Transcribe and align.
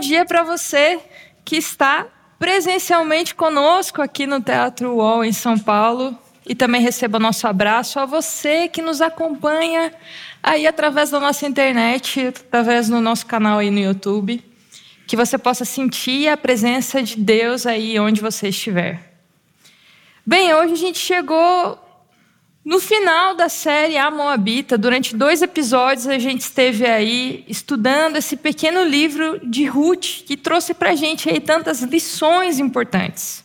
dia 0.00 0.24
para 0.24 0.42
você 0.42 0.98
que 1.44 1.56
está 1.56 2.06
presencialmente 2.38 3.34
conosco 3.34 4.00
aqui 4.00 4.26
no 4.26 4.40
Teatro 4.40 4.94
UOL 4.94 5.22
em 5.22 5.32
São 5.32 5.58
Paulo 5.58 6.18
e 6.46 6.54
também 6.54 6.80
receba 6.80 7.18
nosso 7.18 7.46
abraço 7.46 8.00
a 8.00 8.06
você 8.06 8.66
que 8.66 8.80
nos 8.80 9.02
acompanha 9.02 9.92
aí 10.42 10.66
através 10.66 11.10
da 11.10 11.20
nossa 11.20 11.46
internet, 11.46 12.28
através 12.28 12.88
do 12.88 12.98
nosso 13.00 13.26
canal 13.26 13.58
aí 13.58 13.70
no 13.70 13.78
YouTube, 13.78 14.42
que 15.06 15.16
você 15.16 15.36
possa 15.36 15.66
sentir 15.66 16.28
a 16.28 16.36
presença 16.36 17.02
de 17.02 17.16
Deus 17.16 17.66
aí 17.66 18.00
onde 18.00 18.22
você 18.22 18.48
estiver. 18.48 19.12
Bem, 20.24 20.54
hoje 20.54 20.72
a 20.72 20.76
gente 20.76 20.98
chegou 20.98 21.78
no 22.62 22.78
final 22.78 23.34
da 23.34 23.48
série 23.48 23.96
A 23.96 24.10
Moabita, 24.10 24.76
durante 24.76 25.16
dois 25.16 25.40
episódios, 25.40 26.06
a 26.06 26.18
gente 26.18 26.42
esteve 26.42 26.84
aí 26.84 27.42
estudando 27.48 28.16
esse 28.16 28.36
pequeno 28.36 28.84
livro 28.84 29.40
de 29.42 29.64
Ruth, 29.64 30.24
que 30.26 30.36
trouxe 30.36 30.74
para 30.74 30.90
a 30.90 30.94
gente 30.94 31.30
aí 31.30 31.40
tantas 31.40 31.80
lições 31.80 32.58
importantes. 32.58 33.42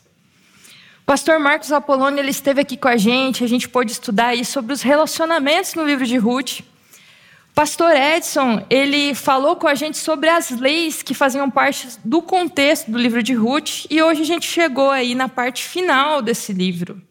O 1.02 1.06
pastor 1.06 1.40
Marcos 1.40 1.72
Apolônio 1.72 2.20
ele 2.20 2.32
esteve 2.32 2.59
aqui 2.59 2.76
com 2.76 2.90
a 2.90 2.98
gente, 2.98 3.42
a 3.42 3.48
gente 3.48 3.70
pôde 3.70 3.94
estudar 3.94 4.28
aí 4.28 4.44
sobre 4.44 4.73
os 4.73 4.82
relacionamentos 4.82 5.76
no 5.76 5.86
livro 5.86 6.06
de 6.06 6.18
Ruth. 6.18 6.59
O 6.59 7.54
pastor 7.56 7.95
Edson, 7.95 8.66
ele 8.70 9.16
falou 9.16 9.56
com 9.56 9.68
a 9.68 9.76
gente 9.76 9.98
sobre 9.98 10.28
as 10.28 10.50
leis 10.50 11.02
que 11.02 11.14
faziam 11.14 11.50
parte 11.50 11.88
do 12.04 12.22
contexto 12.22 12.92
do 12.92 12.98
livro 12.98 13.23
de 13.23 13.34
Ruth, 13.34 13.86
e 13.90 14.02
hoje 14.02 14.23
a 14.23 14.26
gente 14.26 14.45
chegou 14.45 14.92
aí 14.92 15.16
na 15.16 15.30
parte 15.30 15.64
final 15.64 16.22
desse 16.22 16.52
livro. 16.52 17.02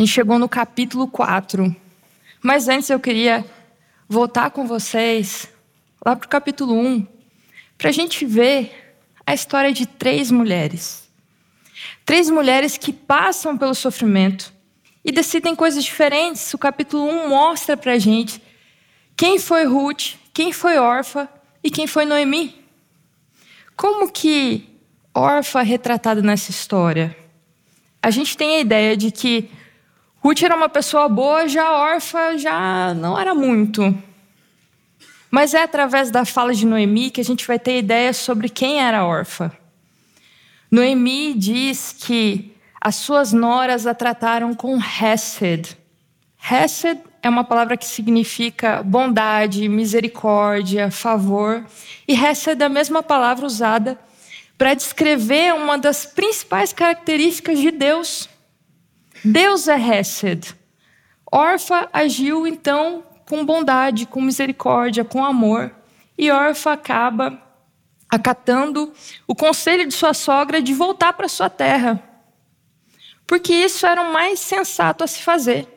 A 0.00 0.02
gente 0.02 0.14
chegou 0.14 0.38
no 0.38 0.48
capítulo 0.48 1.06
4. 1.06 1.76
Mas 2.40 2.68
antes 2.68 2.88
eu 2.88 2.98
queria 2.98 3.44
voltar 4.08 4.50
com 4.50 4.66
vocês 4.66 5.46
lá 6.02 6.16
para 6.16 6.24
o 6.24 6.28
capítulo 6.30 6.74
1, 6.74 7.06
para 7.76 7.90
a 7.90 7.92
gente 7.92 8.24
ver 8.24 8.96
a 9.26 9.34
história 9.34 9.74
de 9.74 9.84
três 9.84 10.30
mulheres. 10.30 11.06
Três 12.06 12.30
mulheres 12.30 12.78
que 12.78 12.94
passam 12.94 13.58
pelo 13.58 13.74
sofrimento 13.74 14.50
e 15.04 15.12
decidem 15.12 15.54
coisas 15.54 15.84
diferentes. 15.84 16.54
O 16.54 16.58
capítulo 16.58 17.04
1 17.06 17.28
mostra 17.28 17.76
para 17.76 17.92
a 17.92 17.98
gente 17.98 18.42
quem 19.14 19.38
foi 19.38 19.66
Ruth, 19.66 20.14
quem 20.32 20.50
foi 20.50 20.78
Orfa 20.78 21.28
e 21.62 21.70
quem 21.70 21.86
foi 21.86 22.06
Noemi. 22.06 22.64
Como 23.76 24.10
que 24.10 24.66
Orfa 25.12 25.60
é 25.60 25.64
retratada 25.64 26.22
nessa 26.22 26.50
história? 26.50 27.14
A 28.02 28.10
gente 28.10 28.34
tem 28.34 28.56
a 28.56 28.60
ideia 28.60 28.96
de 28.96 29.10
que 29.10 29.50
Ruth 30.22 30.42
era 30.42 30.54
uma 30.54 30.68
pessoa 30.68 31.08
boa, 31.08 31.48
já 31.48 31.72
órfã 31.72 32.36
já 32.36 32.92
não 32.94 33.18
era 33.18 33.34
muito. 33.34 33.96
Mas 35.30 35.54
é 35.54 35.62
através 35.62 36.10
da 36.10 36.24
fala 36.24 36.52
de 36.52 36.66
Noemi 36.66 37.10
que 37.10 37.20
a 37.20 37.24
gente 37.24 37.46
vai 37.46 37.58
ter 37.58 37.78
ideia 37.78 38.12
sobre 38.12 38.48
quem 38.48 38.82
era 38.82 39.06
órfã. 39.06 39.50
Noemi 40.70 41.34
diz 41.34 41.94
que 41.98 42.54
as 42.80 42.96
suas 42.96 43.32
noras 43.32 43.86
a 43.86 43.94
trataram 43.94 44.54
com 44.54 44.78
Hesed. 44.78 45.76
Hesed 46.50 47.00
é 47.22 47.28
uma 47.28 47.44
palavra 47.44 47.76
que 47.76 47.86
significa 47.86 48.82
bondade, 48.82 49.68
misericórdia, 49.68 50.90
favor. 50.90 51.64
E 52.06 52.14
Hesed 52.14 52.60
é 52.60 52.66
a 52.66 52.68
mesma 52.68 53.02
palavra 53.02 53.46
usada 53.46 53.98
para 54.56 54.74
descrever 54.74 55.54
uma 55.54 55.78
das 55.78 56.04
principais 56.04 56.72
características 56.72 57.58
de 57.58 57.70
Deus. 57.70 58.28
Deus 59.24 59.68
é 59.68 59.76
Hesed. 59.78 60.54
Orfa 61.30 61.88
agiu 61.92 62.46
então 62.46 63.04
com 63.28 63.44
bondade, 63.44 64.06
com 64.06 64.20
misericórdia, 64.20 65.04
com 65.04 65.24
amor. 65.24 65.72
E 66.18 66.30
Orfa 66.30 66.72
acaba 66.72 67.40
acatando 68.10 68.92
o 69.26 69.34
conselho 69.34 69.86
de 69.86 69.94
sua 69.94 70.12
sogra 70.12 70.60
de 70.60 70.74
voltar 70.74 71.12
para 71.12 71.28
sua 71.28 71.48
terra. 71.48 72.02
Porque 73.26 73.54
isso 73.54 73.86
era 73.86 74.02
o 74.02 74.12
mais 74.12 74.40
sensato 74.40 75.04
a 75.04 75.06
se 75.06 75.22
fazer. 75.22 75.68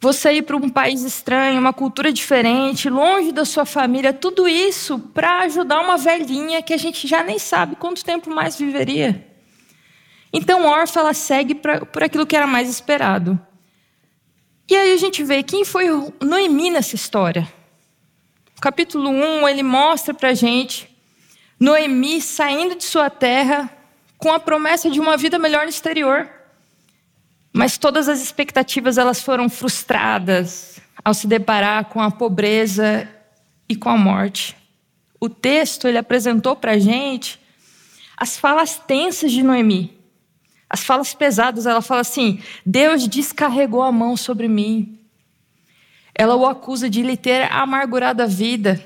Você 0.00 0.34
ir 0.34 0.42
para 0.42 0.56
um 0.56 0.68
país 0.68 1.02
estranho, 1.02 1.58
uma 1.58 1.72
cultura 1.72 2.12
diferente, 2.12 2.88
longe 2.88 3.32
da 3.32 3.44
sua 3.44 3.64
família, 3.64 4.12
tudo 4.12 4.46
isso 4.46 4.96
para 4.96 5.40
ajudar 5.40 5.80
uma 5.80 5.96
velhinha 5.96 6.62
que 6.62 6.72
a 6.72 6.76
gente 6.76 7.08
já 7.08 7.24
nem 7.24 7.40
sabe 7.40 7.74
quanto 7.74 8.04
tempo 8.04 8.30
mais 8.30 8.56
viveria. 8.56 9.27
Então, 10.32 10.66
Orfa 10.66 11.00
ela 11.00 11.14
segue 11.14 11.54
pra, 11.54 11.84
por 11.86 12.02
aquilo 12.02 12.26
que 12.26 12.36
era 12.36 12.46
mais 12.46 12.68
esperado. 12.68 13.40
E 14.68 14.76
aí 14.76 14.92
a 14.92 14.96
gente 14.98 15.24
vê 15.24 15.42
quem 15.42 15.64
foi 15.64 15.86
Noemi 16.20 16.70
nessa 16.70 16.94
história. 16.94 17.48
O 18.56 18.60
capítulo 18.60 19.08
1, 19.08 19.48
ele 19.48 19.62
mostra 19.62 20.12
para 20.12 20.30
a 20.30 20.34
gente 20.34 20.94
Noemi 21.58 22.20
saindo 22.20 22.74
de 22.74 22.84
sua 22.84 23.08
terra 23.08 23.70
com 24.18 24.32
a 24.32 24.38
promessa 24.38 24.90
de 24.90 25.00
uma 25.00 25.16
vida 25.16 25.38
melhor 25.38 25.62
no 25.62 25.70
exterior. 25.70 26.28
Mas 27.52 27.78
todas 27.78 28.08
as 28.08 28.20
expectativas 28.20 28.98
elas 28.98 29.22
foram 29.22 29.48
frustradas 29.48 30.80
ao 31.04 31.14
se 31.14 31.26
deparar 31.26 31.86
com 31.86 32.02
a 32.02 32.10
pobreza 32.10 33.08
e 33.68 33.74
com 33.74 33.88
a 33.88 33.96
morte. 33.96 34.56
O 35.18 35.28
texto 35.28 35.88
ele 35.88 35.98
apresentou 35.98 36.54
para 36.54 36.78
gente 36.78 37.40
as 38.16 38.36
falas 38.36 38.78
tensas 38.78 39.32
de 39.32 39.42
Noemi. 39.42 39.97
As 40.68 40.84
falas 40.84 41.14
pesadas, 41.14 41.66
ela 41.66 41.80
fala 41.80 42.00
assim: 42.00 42.42
Deus 42.64 43.08
descarregou 43.08 43.82
a 43.82 43.90
mão 43.90 44.16
sobre 44.16 44.48
mim. 44.48 44.98
Ela 46.14 46.34
o 46.36 46.46
acusa 46.46 46.90
de 46.90 47.02
lhe 47.02 47.16
ter 47.16 47.50
amargurado 47.52 48.22
a 48.22 48.26
vida. 48.26 48.84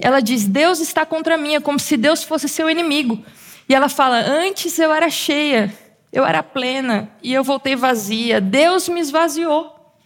Ela 0.00 0.20
diz: 0.20 0.46
Deus 0.46 0.80
está 0.80 1.06
contra 1.06 1.36
mim, 1.36 1.54
é 1.54 1.60
como 1.60 1.78
se 1.78 1.96
Deus 1.96 2.24
fosse 2.24 2.48
seu 2.48 2.68
inimigo. 2.68 3.22
E 3.68 3.74
ela 3.74 3.88
fala: 3.88 4.18
Antes 4.18 4.78
eu 4.78 4.92
era 4.92 5.08
cheia, 5.08 5.72
eu 6.12 6.24
era 6.24 6.42
plena 6.42 7.10
e 7.22 7.32
eu 7.32 7.44
voltei 7.44 7.76
vazia. 7.76 8.40
Deus 8.40 8.88
me 8.88 9.00
esvaziou. 9.00 9.96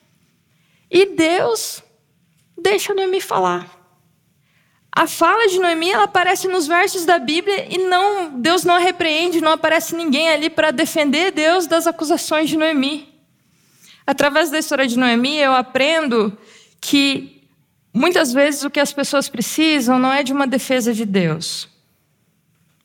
E 0.90 1.06
Deus 1.14 1.82
deixa 2.56 2.94
me 2.94 3.20
falar. 3.20 3.75
A 4.96 5.06
fala 5.06 5.46
de 5.46 5.58
Noemi 5.58 5.90
ela 5.90 6.04
aparece 6.04 6.48
nos 6.48 6.66
versos 6.66 7.04
da 7.04 7.18
Bíblia 7.18 7.66
e 7.70 7.76
não 7.76 8.40
Deus 8.40 8.64
não 8.64 8.76
a 8.76 8.78
repreende, 8.78 9.42
não 9.42 9.52
aparece 9.52 9.94
ninguém 9.94 10.30
ali 10.30 10.48
para 10.48 10.70
defender 10.70 11.32
Deus 11.32 11.66
das 11.66 11.86
acusações 11.86 12.48
de 12.48 12.56
Noemi. 12.56 13.06
Através 14.06 14.48
da 14.48 14.58
história 14.58 14.86
de 14.86 14.98
Noemi 14.98 15.36
eu 15.36 15.52
aprendo 15.52 16.38
que 16.80 17.46
muitas 17.92 18.32
vezes 18.32 18.64
o 18.64 18.70
que 18.70 18.80
as 18.80 18.90
pessoas 18.90 19.28
precisam 19.28 19.98
não 19.98 20.10
é 20.10 20.22
de 20.22 20.32
uma 20.32 20.46
defesa 20.46 20.94
de 20.94 21.04
Deus, 21.04 21.68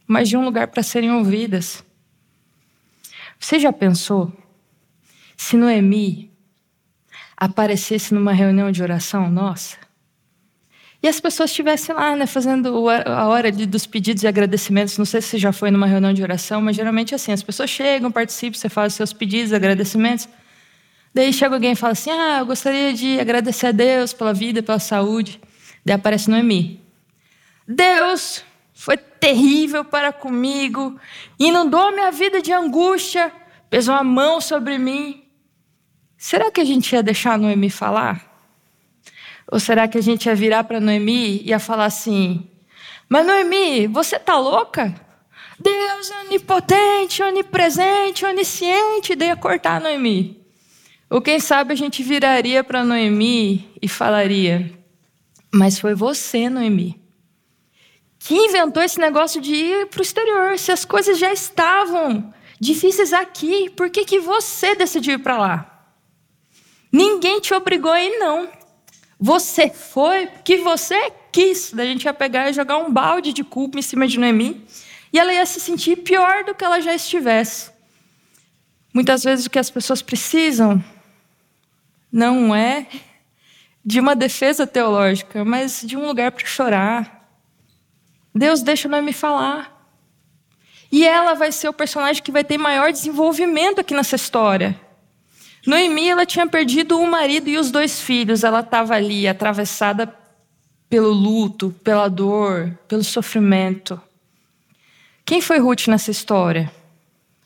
mas 0.06 0.28
de 0.28 0.36
um 0.36 0.44
lugar 0.44 0.68
para 0.68 0.84
serem 0.84 1.14
ouvidas. 1.14 1.82
Você 3.40 3.58
já 3.58 3.72
pensou 3.72 4.34
se 5.38 5.56
Noemi 5.56 6.30
aparecesse 7.38 8.14
numa 8.14 8.34
reunião 8.34 8.70
de 8.70 8.84
oração 8.84 9.32
nossa? 9.32 9.81
E 11.04 11.08
as 11.08 11.20
pessoas 11.20 11.50
estivessem 11.50 11.96
lá, 11.96 12.16
né, 12.16 12.28
fazendo 12.28 12.88
a 12.90 13.28
hora 13.28 13.52
dos 13.52 13.88
pedidos 13.88 14.22
e 14.22 14.28
agradecimentos. 14.28 14.98
Não 15.00 15.06
sei 15.06 15.20
se 15.20 15.30
você 15.30 15.38
já 15.40 15.52
foi 15.52 15.72
numa 15.72 15.88
reunião 15.88 16.14
de 16.14 16.22
oração, 16.22 16.62
mas 16.62 16.76
geralmente 16.76 17.14
é 17.14 17.16
assim: 17.16 17.32
as 17.32 17.42
pessoas 17.42 17.70
chegam, 17.72 18.12
participam, 18.12 18.58
você 18.58 18.70
faz 18.70 18.94
os 18.94 18.98
seus 18.98 19.12
pedidos, 19.12 19.52
agradecimentos. 19.52 20.30
Daí 21.14 21.34
chega 21.34 21.56
alguém 21.56 21.72
e 21.72 21.76
fala 21.76 21.94
assim: 21.94 22.12
Ah, 22.12 22.40
eu 22.40 22.46
gostaria 22.46 22.94
de 22.94 23.20
agradecer 23.20 23.68
a 23.68 23.72
Deus 23.72 24.14
pela 24.14 24.34
vida, 24.34 24.62
pela 24.62 24.78
saúde. 24.78 25.42
Daí 25.84 25.96
aparece 25.96 26.30
Noemi. 26.30 26.80
Deus 27.68 28.44
foi 28.72 28.98
terrível 28.98 29.84
para 29.84 30.14
comigo, 30.14 31.00
inundou 31.40 31.92
minha 31.92 32.12
vida 32.12 32.42
de 32.42 32.54
angústia, 32.54 33.32
pesou 33.70 33.96
a 33.96 34.04
mão 34.04 34.40
sobre 34.40 34.78
mim. 34.78 35.24
Será 36.16 36.52
que 36.52 36.62
a 36.62 36.66
gente 36.66 36.94
ia 36.94 37.02
deixar 37.02 37.40
Noemi 37.40 37.70
falar? 37.72 38.31
Ou 39.52 39.60
será 39.60 39.86
que 39.86 39.98
a 39.98 40.02
gente 40.02 40.28
ia 40.28 40.34
virar 40.34 40.64
para 40.64 40.80
Noemi 40.80 41.42
e 41.42 41.50
ia 41.50 41.60
falar 41.60 41.86
assim: 41.86 42.48
Mas 43.10 43.26
Noemi, 43.26 43.86
você 43.88 44.18
tá 44.18 44.40
louca? 44.40 44.96
Deus 45.60 46.10
onipotente, 46.26 47.22
onipresente, 47.22 48.26
onisciente, 48.26 49.14
daí 49.14 49.28
ia 49.28 49.36
cortar 49.36 49.82
Noemi. 49.82 50.42
Ou 51.10 51.22
quem 51.22 51.42
sabe 51.42 51.74
a 51.74 51.76
gente 51.76 52.02
viraria 52.02 52.64
para 52.64 52.86
Noemi 52.86 53.70
e 53.82 53.90
falaria: 53.90 54.72
Mas 55.54 55.78
foi 55.78 55.94
você, 55.94 56.50
Noemi, 56.50 56.98
que 58.20 58.34
inventou 58.34 58.82
esse 58.82 59.02
negócio 59.02 59.42
de 59.42 59.54
ir 59.54 59.88
para 59.88 60.00
o 60.00 60.02
exterior. 60.02 60.58
Se 60.58 60.72
as 60.72 60.86
coisas 60.86 61.20
já 61.20 61.34
estavam 61.34 62.34
difíceis 62.58 63.12
aqui, 63.12 63.70
por 63.72 63.90
que, 63.90 64.06
que 64.06 64.20
você 64.20 64.76
decidiu 64.76 65.16
ir 65.16 65.20
para 65.20 65.38
lá? 65.38 65.68
Ninguém 66.90 67.42
te 67.42 67.54
obrigou 67.54 67.92
a 67.92 68.02
ir, 68.02 68.18
não. 68.18 68.61
Você 69.24 69.70
foi 69.70 70.26
que 70.44 70.58
você 70.58 71.14
quis. 71.32 71.72
Da 71.72 71.86
gente 71.86 72.06
ia 72.06 72.14
pegar 72.14 72.50
e 72.50 72.54
jogar 72.54 72.78
um 72.78 72.92
balde 72.92 73.32
de 73.32 73.44
culpa 73.44 73.78
em 73.78 73.82
cima 73.84 74.08
de 74.08 74.20
Noemi. 74.20 74.66
E 75.14 75.20
ela 75.20 75.32
ia 75.32 75.46
se 75.46 75.60
sentir 75.60 75.98
pior 75.98 76.44
do 76.44 76.56
que 76.56 76.64
ela 76.64 76.82
já 76.82 76.96
estivesse. 76.96 77.70
Muitas 78.92 79.24
vezes 79.24 79.46
o 79.46 79.50
que 79.50 79.60
as 79.60 79.70
pessoas 79.70 80.02
precisam 80.02 80.84
não 82.12 82.56
é 82.56 82.88
de 83.86 84.00
uma 84.00 84.16
defesa 84.16 84.66
teológica, 84.66 85.46
mas 85.46 85.84
de 85.86 85.96
um 85.96 86.08
lugar 86.08 86.32
para 86.32 86.46
chorar, 86.46 87.30
Deus 88.34 88.64
deixa 88.64 88.90
Noemi 88.90 89.14
falar. 89.14 89.78
E 90.92 91.06
ela 91.06 91.36
vai 91.36 91.52
ser 91.52 91.70
o 91.70 91.74
personagem 91.74 92.24
que 92.24 92.32
vai 92.32 92.44
ter 92.44 92.58
maior 92.58 92.92
desenvolvimento 92.92 93.80
aqui 93.80 93.94
nessa 93.94 94.16
história. 94.16 94.80
Noemi, 95.66 96.10
ela 96.10 96.26
tinha 96.26 96.48
perdido 96.48 97.00
o 97.00 97.08
marido 97.08 97.50
e 97.50 97.58
os 97.58 97.70
dois 97.70 98.02
filhos. 98.02 98.44
Ela 98.44 98.62
estava 98.62 98.96
ali, 98.96 99.28
atravessada 99.28 100.14
pelo 100.90 101.12
luto, 101.12 101.74
pela 101.84 102.10
dor, 102.10 102.78
pelo 102.88 103.04
sofrimento. 103.04 104.02
Quem 105.24 105.40
foi 105.40 105.60
Ruth 105.60 105.88
nessa 105.88 106.12
história? 106.12 106.72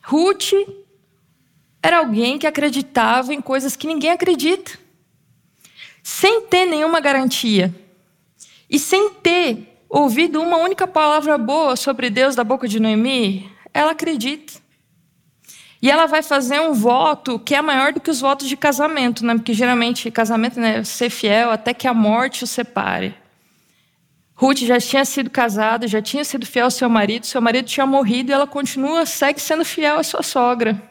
Ruth 0.02 0.54
era 1.84 2.00
alguém 2.00 2.40
que 2.40 2.48
acreditava 2.48 3.34
em 3.34 3.42
coisas 3.42 3.76
que 3.76 3.86
ninguém 3.86 4.10
acredita, 4.10 4.72
sem 6.02 6.42
ter 6.42 6.66
nenhuma 6.66 7.00
garantia 7.00 7.74
e 8.68 8.80
sem 8.80 9.12
ter 9.12 9.76
ouvido 9.88 10.42
uma 10.42 10.58
única 10.58 10.88
palavra 10.88 11.38
boa 11.38 11.76
sobre 11.76 12.10
Deus 12.10 12.36
da 12.36 12.44
boca 12.44 12.68
de 12.68 12.80
Noemi, 12.80 13.52
ela 13.72 13.92
acredita. 13.92 14.65
E 15.86 15.92
ela 15.92 16.08
vai 16.08 16.24
fazer 16.24 16.60
um 16.60 16.74
voto 16.74 17.38
que 17.38 17.54
é 17.54 17.62
maior 17.62 17.94
do 17.94 18.00
que 18.00 18.10
os 18.10 18.20
votos 18.20 18.48
de 18.48 18.58
casamento, 18.58 19.24
né? 19.24 19.36
Porque 19.36 19.54
geralmente 19.54 20.10
casamento 20.10 20.60
né, 20.60 20.84
ser 20.84 21.12
fiel 21.12 21.52
até 21.52 21.76
que 21.76 21.88
a 21.88 21.94
morte 21.94 22.44
o 22.44 22.48
separe. 22.48 23.14
Ruth 24.34 24.62
já 24.62 24.80
tinha 24.80 25.06
sido 25.06 25.30
casada, 25.30 25.88
já 25.88 26.02
tinha 26.02 26.26
sido 26.26 26.44
fiel 26.44 26.66
ao 26.66 26.72
seu 26.72 26.90
marido, 26.90 27.28
seu 27.28 27.40
marido 27.40 27.68
tinha 27.68 27.86
morrido 27.86 28.32
e 28.32 28.34
ela 28.34 28.48
continua, 28.48 29.06
segue 29.06 29.40
sendo 29.40 29.64
fiel 29.64 30.00
à 30.00 30.04
sua 30.04 30.24
sogra. 30.24 30.82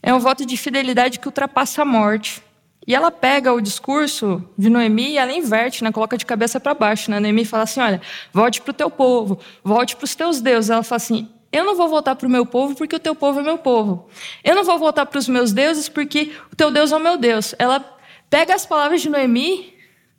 É 0.00 0.14
um 0.14 0.20
voto 0.20 0.46
de 0.46 0.56
fidelidade 0.56 1.18
que 1.18 1.26
ultrapassa 1.26 1.82
a 1.82 1.84
morte. 1.84 2.40
E 2.86 2.94
ela 2.94 3.10
pega 3.10 3.52
o 3.52 3.60
discurso 3.60 4.48
de 4.56 4.70
Noemi 4.70 5.14
e 5.14 5.18
ela 5.18 5.32
inverte, 5.32 5.82
né? 5.82 5.90
coloca 5.90 6.16
de 6.16 6.24
cabeça 6.24 6.60
para 6.60 6.74
baixo. 6.74 7.10
Né? 7.10 7.18
Noemi 7.18 7.44
fala 7.44 7.64
assim: 7.64 7.80
olha, 7.80 8.00
volte 8.32 8.62
para 8.62 8.70
o 8.70 8.74
teu 8.74 8.88
povo, 8.88 9.36
volte 9.64 9.96
para 9.96 10.04
os 10.04 10.14
teus 10.14 10.40
deuses. 10.40 10.70
Ela 10.70 10.84
fala 10.84 10.98
assim: 10.98 11.28
eu 11.54 11.64
não 11.64 11.76
vou 11.76 11.88
voltar 11.88 12.14
para 12.16 12.26
o 12.26 12.30
meu 12.30 12.44
povo 12.44 12.74
porque 12.74 12.96
o 12.96 13.00
teu 13.00 13.14
povo 13.14 13.40
é 13.40 13.42
meu 13.42 13.58
povo. 13.58 14.08
Eu 14.42 14.54
não 14.54 14.64
vou 14.64 14.78
voltar 14.78 15.06
para 15.06 15.18
os 15.18 15.28
meus 15.28 15.52
deuses 15.52 15.88
porque 15.88 16.32
o 16.52 16.56
teu 16.56 16.70
Deus 16.70 16.92
é 16.92 16.96
o 16.96 17.00
meu 17.00 17.16
Deus. 17.16 17.54
Ela 17.58 17.80
pega 18.28 18.54
as 18.54 18.66
palavras 18.66 19.02
de 19.02 19.08
Noemi, 19.08 19.74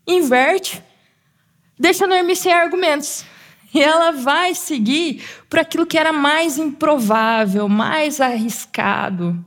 inverte, 0.08 0.82
deixa 1.78 2.08
Noemi 2.08 2.36
sem 2.36 2.54
argumentos. 2.54 3.26
E 3.74 3.82
ela 3.82 4.12
vai 4.12 4.56
seguir 4.56 5.24
por 5.50 5.60
aquilo 5.60 5.86
que 5.86 5.98
era 5.98 6.14
mais 6.14 6.58
improvável, 6.58 7.68
mais 7.68 8.22
arriscado. 8.22 9.44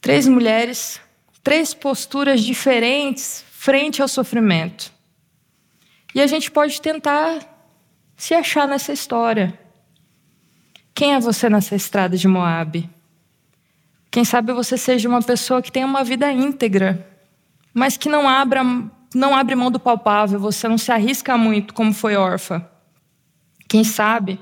Três 0.00 0.28
mulheres 0.28 1.00
três 1.48 1.72
posturas 1.72 2.42
diferentes 2.42 3.42
frente 3.50 4.02
ao 4.02 4.08
sofrimento. 4.08 4.92
E 6.14 6.20
a 6.20 6.26
gente 6.26 6.50
pode 6.50 6.78
tentar 6.78 7.38
se 8.14 8.34
achar 8.34 8.68
nessa 8.68 8.92
história. 8.92 9.58
Quem 10.98 11.14
é 11.14 11.20
você 11.20 11.48
nessa 11.48 11.76
estrada 11.76 12.16
de 12.16 12.26
Moab? 12.26 12.90
Quem 14.10 14.24
sabe 14.24 14.52
você 14.52 14.76
seja 14.76 15.08
uma 15.08 15.22
pessoa 15.22 15.62
que 15.62 15.70
tem 15.70 15.84
uma 15.84 16.02
vida 16.02 16.28
íntegra, 16.32 17.08
mas 17.72 17.96
que 17.96 18.08
não 18.08 18.28
abra, 18.28 18.64
não 19.14 19.32
abre 19.32 19.54
mão 19.54 19.70
do 19.70 19.78
palpável, 19.78 20.40
você 20.40 20.66
não 20.66 20.76
se 20.76 20.90
arrisca 20.90 21.38
muito 21.38 21.72
como 21.72 21.94
foi 21.94 22.16
órfã. 22.16 22.66
Quem 23.68 23.84
sabe 23.84 24.40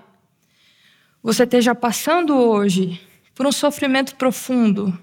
você 1.23 1.43
esteja 1.43 1.75
passando 1.75 2.35
hoje 2.35 3.03
por 3.35 3.47
um 3.47 3.53
sofrimento 3.53 4.17
profundo, 4.17 4.99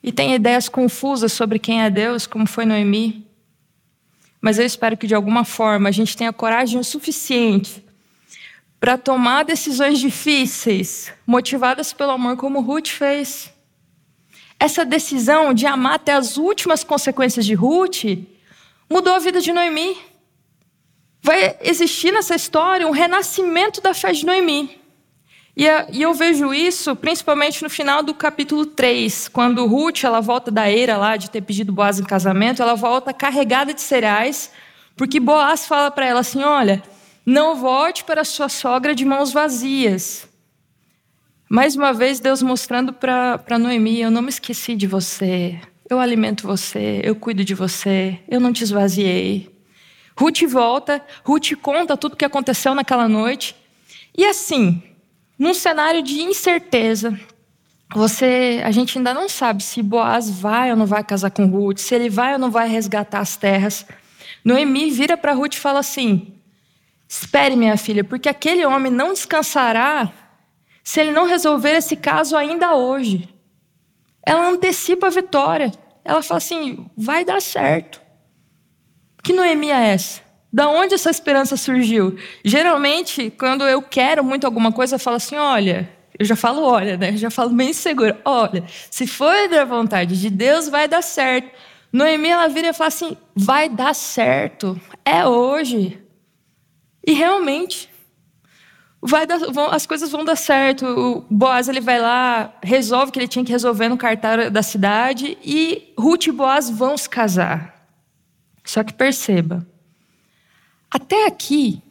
e 0.00 0.12
tem 0.12 0.32
ideias 0.32 0.68
confusas 0.68 1.32
sobre 1.32 1.58
quem 1.58 1.82
é 1.82 1.90
Deus, 1.90 2.24
como 2.24 2.46
foi 2.46 2.64
Noemi. 2.64 3.26
Mas 4.40 4.60
eu 4.60 4.64
espero 4.64 4.96
que 4.96 5.08
de 5.08 5.14
alguma 5.16 5.44
forma 5.44 5.88
a 5.88 5.92
gente 5.92 6.16
tenha 6.16 6.32
coragem 6.32 6.78
o 6.78 6.84
suficiente 6.84 7.89
para 8.80 8.96
tomar 8.96 9.44
decisões 9.44 9.98
difíceis, 9.98 11.12
motivadas 11.26 11.92
pelo 11.92 12.12
amor, 12.12 12.38
como 12.38 12.62
Ruth 12.62 12.88
fez. 12.88 13.52
Essa 14.58 14.84
decisão 14.84 15.52
de 15.52 15.66
amar 15.66 15.94
até 15.94 16.14
as 16.14 16.38
últimas 16.38 16.82
consequências 16.82 17.44
de 17.44 17.52
Ruth 17.52 18.04
mudou 18.88 19.14
a 19.14 19.18
vida 19.18 19.40
de 19.40 19.52
Noemi. 19.52 19.96
Vai 21.22 21.58
existir 21.60 22.10
nessa 22.10 22.34
história 22.34 22.88
um 22.88 22.90
renascimento 22.90 23.82
da 23.82 23.92
fé 23.92 24.12
de 24.12 24.24
Noemi. 24.24 24.80
E, 25.54 25.66
e, 25.92 26.00
eu 26.00 26.14
vejo 26.14 26.54
isso 26.54 26.96
principalmente 26.96 27.62
no 27.62 27.68
final 27.68 28.02
do 28.02 28.14
capítulo 28.14 28.64
3, 28.64 29.28
quando 29.28 29.66
Ruth 29.66 30.04
ela 30.04 30.20
volta 30.20 30.50
da 30.50 30.70
eira 30.70 30.96
lá 30.96 31.18
de 31.18 31.30
ter 31.30 31.42
pedido 31.42 31.72
Boaz 31.72 32.00
em 32.00 32.04
casamento, 32.04 32.62
ela 32.62 32.74
volta 32.74 33.12
carregada 33.12 33.74
de 33.74 33.82
cereais, 33.82 34.50
porque 34.96 35.20
Boaz 35.20 35.66
fala 35.66 35.90
para 35.90 36.06
ela 36.06 36.20
assim: 36.20 36.42
olha, 36.42 36.82
não 37.30 37.54
volte 37.54 38.02
para 38.02 38.24
sua 38.24 38.48
sogra 38.48 38.92
de 38.92 39.04
mãos 39.04 39.32
vazias. 39.32 40.28
Mais 41.48 41.76
uma 41.76 41.92
vez, 41.92 42.18
Deus 42.18 42.42
mostrando 42.42 42.92
para 42.92 43.58
Noemi: 43.58 44.00
eu 44.00 44.10
não 44.10 44.20
me 44.20 44.30
esqueci 44.30 44.74
de 44.74 44.88
você, 44.88 45.60
eu 45.88 46.00
alimento 46.00 46.46
você, 46.46 47.00
eu 47.04 47.14
cuido 47.14 47.44
de 47.44 47.54
você, 47.54 48.18
eu 48.28 48.40
não 48.40 48.52
te 48.52 48.64
esvaziei. 48.64 49.48
Ruth 50.18 50.42
volta, 50.48 51.00
Ruth 51.24 51.52
conta 51.62 51.96
tudo 51.96 52.14
o 52.14 52.16
que 52.16 52.24
aconteceu 52.24 52.74
naquela 52.74 53.08
noite. 53.08 53.54
E 54.16 54.24
assim, 54.24 54.82
num 55.38 55.54
cenário 55.54 56.02
de 56.02 56.20
incerteza, 56.20 57.18
você, 57.94 58.60
a 58.64 58.72
gente 58.72 58.98
ainda 58.98 59.14
não 59.14 59.28
sabe 59.28 59.62
se 59.62 59.82
Boaz 59.82 60.28
vai 60.28 60.72
ou 60.72 60.76
não 60.76 60.86
vai 60.86 61.04
casar 61.04 61.30
com 61.30 61.46
Ruth, 61.46 61.78
se 61.78 61.94
ele 61.94 62.10
vai 62.10 62.32
ou 62.32 62.40
não 62.40 62.50
vai 62.50 62.68
resgatar 62.68 63.20
as 63.20 63.36
terras. 63.36 63.86
Noemi 64.44 64.90
vira 64.90 65.16
para 65.16 65.32
Ruth 65.32 65.54
e 65.54 65.58
fala 65.58 65.78
assim: 65.78 66.39
Espere, 67.12 67.56
minha 67.56 67.76
filha, 67.76 68.04
porque 68.04 68.28
aquele 68.28 68.64
homem 68.64 68.92
não 68.92 69.12
descansará 69.12 70.12
se 70.84 71.00
ele 71.00 71.10
não 71.10 71.26
resolver 71.26 71.72
esse 71.72 71.96
caso 71.96 72.36
ainda 72.36 72.76
hoje. 72.76 73.28
Ela 74.24 74.48
antecipa 74.48 75.08
a 75.08 75.10
vitória. 75.10 75.72
Ela 76.04 76.22
fala 76.22 76.38
assim: 76.38 76.86
vai 76.96 77.24
dar 77.24 77.42
certo. 77.42 78.00
Que 79.24 79.32
Noemi 79.32 79.70
é 79.70 79.88
essa? 79.88 80.20
Da 80.52 80.68
onde 80.68 80.94
essa 80.94 81.10
esperança 81.10 81.56
surgiu? 81.56 82.16
Geralmente, 82.44 83.28
quando 83.36 83.64
eu 83.64 83.82
quero 83.82 84.22
muito 84.22 84.46
alguma 84.46 84.70
coisa, 84.70 84.94
eu 84.94 85.00
falo 85.00 85.16
assim: 85.16 85.34
olha, 85.34 85.90
eu 86.16 86.24
já 86.24 86.36
falo 86.36 86.62
olha, 86.62 86.96
né? 86.96 87.10
Eu 87.10 87.16
já 87.16 87.30
falo 87.30 87.50
bem 87.50 87.72
seguro: 87.72 88.16
olha, 88.24 88.62
se 88.88 89.04
for 89.04 89.48
da 89.48 89.64
vontade 89.64 90.20
de 90.20 90.30
Deus, 90.30 90.68
vai 90.68 90.86
dar 90.86 91.02
certo. 91.02 91.50
Noemi, 91.92 92.28
ela 92.28 92.46
vira 92.46 92.68
e 92.68 92.72
fala 92.72 92.86
assim: 92.86 93.16
vai 93.34 93.68
dar 93.68 93.96
certo, 93.96 94.80
é 95.04 95.26
hoje. 95.26 96.00
E 97.06 97.12
realmente, 97.12 97.90
vai 99.00 99.26
dar, 99.26 99.38
vão, 99.38 99.70
as 99.70 99.86
coisas 99.86 100.10
vão 100.10 100.24
dar 100.24 100.36
certo. 100.36 100.84
O 100.86 101.24
Boaz 101.30 101.68
ele 101.68 101.80
vai 101.80 102.00
lá, 102.00 102.54
resolve 102.62 103.08
o 103.08 103.12
que 103.12 103.18
ele 103.18 103.28
tinha 103.28 103.44
que 103.44 103.52
resolver 103.52 103.88
no 103.88 103.96
cartório 103.96 104.50
da 104.50 104.62
cidade 104.62 105.38
e 105.42 105.92
Ruth 105.98 106.26
e 106.26 106.32
Boaz 106.32 106.68
vão 106.68 106.96
se 106.96 107.08
casar. 107.08 107.88
Só 108.64 108.84
que 108.84 108.92
perceba, 108.92 109.66
até 110.90 111.26
aqui, 111.26 111.82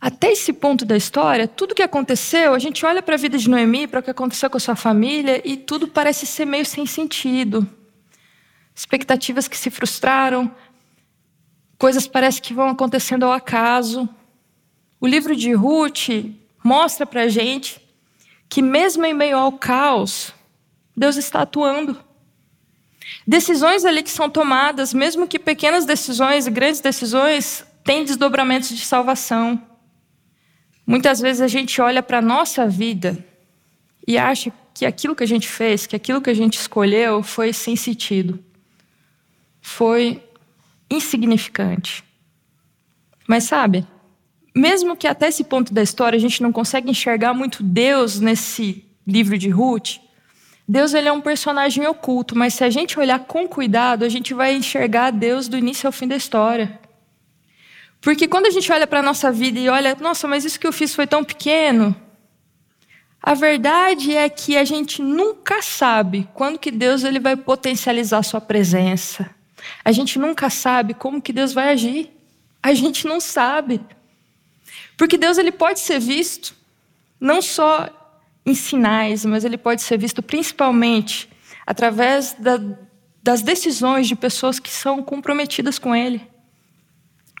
até 0.00 0.30
esse 0.30 0.52
ponto 0.52 0.84
da 0.84 0.96
história, 0.96 1.48
tudo 1.48 1.74
que 1.74 1.82
aconteceu, 1.82 2.54
a 2.54 2.58
gente 2.58 2.84
olha 2.84 3.02
para 3.02 3.14
a 3.14 3.18
vida 3.18 3.38
de 3.38 3.48
Noemi, 3.48 3.86
para 3.86 4.00
o 4.00 4.02
que 4.02 4.10
aconteceu 4.10 4.50
com 4.50 4.58
a 4.58 4.60
sua 4.60 4.76
família, 4.76 5.40
e 5.44 5.56
tudo 5.56 5.88
parece 5.88 6.26
ser 6.26 6.44
meio 6.44 6.66
sem 6.66 6.84
sentido. 6.84 7.68
Expectativas 8.74 9.48
que 9.48 9.56
se 9.56 9.70
frustraram, 9.70 10.54
coisas 11.78 12.06
parecem 12.06 12.42
que 12.42 12.54
vão 12.54 12.68
acontecendo 12.68 13.24
ao 13.24 13.32
acaso. 13.32 14.08
O 15.00 15.06
livro 15.06 15.36
de 15.36 15.52
Ruth 15.52 16.08
mostra 16.64 17.06
para 17.06 17.22
a 17.22 17.28
gente 17.28 17.80
que, 18.48 18.62
mesmo 18.62 19.04
em 19.04 19.14
meio 19.14 19.36
ao 19.36 19.52
caos, 19.52 20.32
Deus 20.96 21.16
está 21.16 21.42
atuando. 21.42 21.98
Decisões 23.26 23.84
ali 23.84 24.02
que 24.02 24.10
são 24.10 24.30
tomadas, 24.30 24.94
mesmo 24.94 25.26
que 25.26 25.38
pequenas 25.38 25.84
decisões 25.84 26.46
e 26.46 26.50
grandes 26.50 26.80
decisões, 26.80 27.64
tem 27.84 28.04
desdobramentos 28.04 28.70
de 28.70 28.84
salvação. 28.84 29.60
Muitas 30.86 31.20
vezes 31.20 31.42
a 31.42 31.48
gente 31.48 31.80
olha 31.80 32.02
para 32.02 32.18
a 32.18 32.22
nossa 32.22 32.66
vida 32.68 33.18
e 34.06 34.16
acha 34.16 34.52
que 34.72 34.86
aquilo 34.86 35.16
que 35.16 35.24
a 35.24 35.26
gente 35.26 35.48
fez, 35.48 35.86
que 35.86 35.96
aquilo 35.96 36.20
que 36.20 36.30
a 36.30 36.34
gente 36.34 36.58
escolheu 36.58 37.22
foi 37.22 37.52
sem 37.52 37.74
sentido, 37.74 38.38
foi 39.60 40.22
insignificante. 40.90 42.04
Mas 43.26 43.44
sabe, 43.44 43.86
mesmo 44.54 44.96
que 44.96 45.06
até 45.06 45.28
esse 45.28 45.44
ponto 45.44 45.74
da 45.74 45.82
história 45.82 46.16
a 46.16 46.20
gente 46.20 46.42
não 46.42 46.50
consegue 46.50 46.90
enxergar 46.90 47.34
muito 47.34 47.62
Deus 47.62 48.20
nesse 48.20 48.84
livro 49.06 49.36
de 49.36 49.48
Ruth, 49.48 49.98
Deus 50.68 50.94
ele 50.94 51.08
é 51.08 51.12
um 51.12 51.20
personagem 51.20 51.86
oculto, 51.86 52.36
mas 52.36 52.54
se 52.54 52.64
a 52.64 52.70
gente 52.70 52.98
olhar 52.98 53.20
com 53.20 53.46
cuidado, 53.46 54.04
a 54.04 54.08
gente 54.08 54.34
vai 54.34 54.54
enxergar 54.54 55.10
Deus 55.10 55.46
do 55.46 55.56
início 55.56 55.86
ao 55.86 55.92
fim 55.92 56.08
da 56.08 56.16
história. 56.16 56.80
Porque 58.00 58.26
quando 58.26 58.46
a 58.46 58.50
gente 58.50 58.70
olha 58.72 58.86
para 58.86 59.00
a 59.00 59.02
nossa 59.02 59.30
vida 59.30 59.58
e 59.58 59.68
olha, 59.68 59.96
nossa, 60.00 60.26
mas 60.26 60.44
isso 60.44 60.58
que 60.58 60.66
eu 60.66 60.72
fiz 60.72 60.94
foi 60.94 61.06
tão 61.06 61.22
pequeno. 61.22 61.94
A 63.22 63.34
verdade 63.34 64.16
é 64.16 64.28
que 64.28 64.56
a 64.56 64.64
gente 64.64 65.02
nunca 65.02 65.60
sabe 65.60 66.28
quando 66.32 66.58
que 66.58 66.70
Deus 66.70 67.04
ele 67.04 67.20
vai 67.20 67.36
potencializar 67.36 68.22
sua 68.22 68.40
presença. 68.40 69.35
A 69.84 69.92
gente 69.92 70.18
nunca 70.18 70.50
sabe 70.50 70.94
como 70.94 71.22
que 71.22 71.32
Deus 71.32 71.52
vai 71.52 71.70
agir. 71.70 72.10
A 72.62 72.74
gente 72.74 73.06
não 73.06 73.20
sabe. 73.20 73.80
Porque 74.96 75.16
Deus 75.16 75.38
ele 75.38 75.52
pode 75.52 75.80
ser 75.80 75.98
visto 75.98 76.54
não 77.20 77.40
só 77.40 77.88
em 78.44 78.54
sinais, 78.54 79.24
mas 79.24 79.44
ele 79.44 79.58
pode 79.58 79.82
ser 79.82 79.98
visto 79.98 80.22
principalmente 80.22 81.28
através 81.66 82.34
da, 82.38 82.60
das 83.22 83.42
decisões 83.42 84.06
de 84.06 84.14
pessoas 84.14 84.60
que 84.60 84.70
são 84.70 85.02
comprometidas 85.02 85.78
com 85.80 85.94
Ele, 85.94 86.24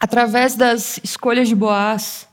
através 0.00 0.56
das 0.56 0.98
escolhas 1.04 1.48
de 1.48 1.54
Boaz, 1.54 2.28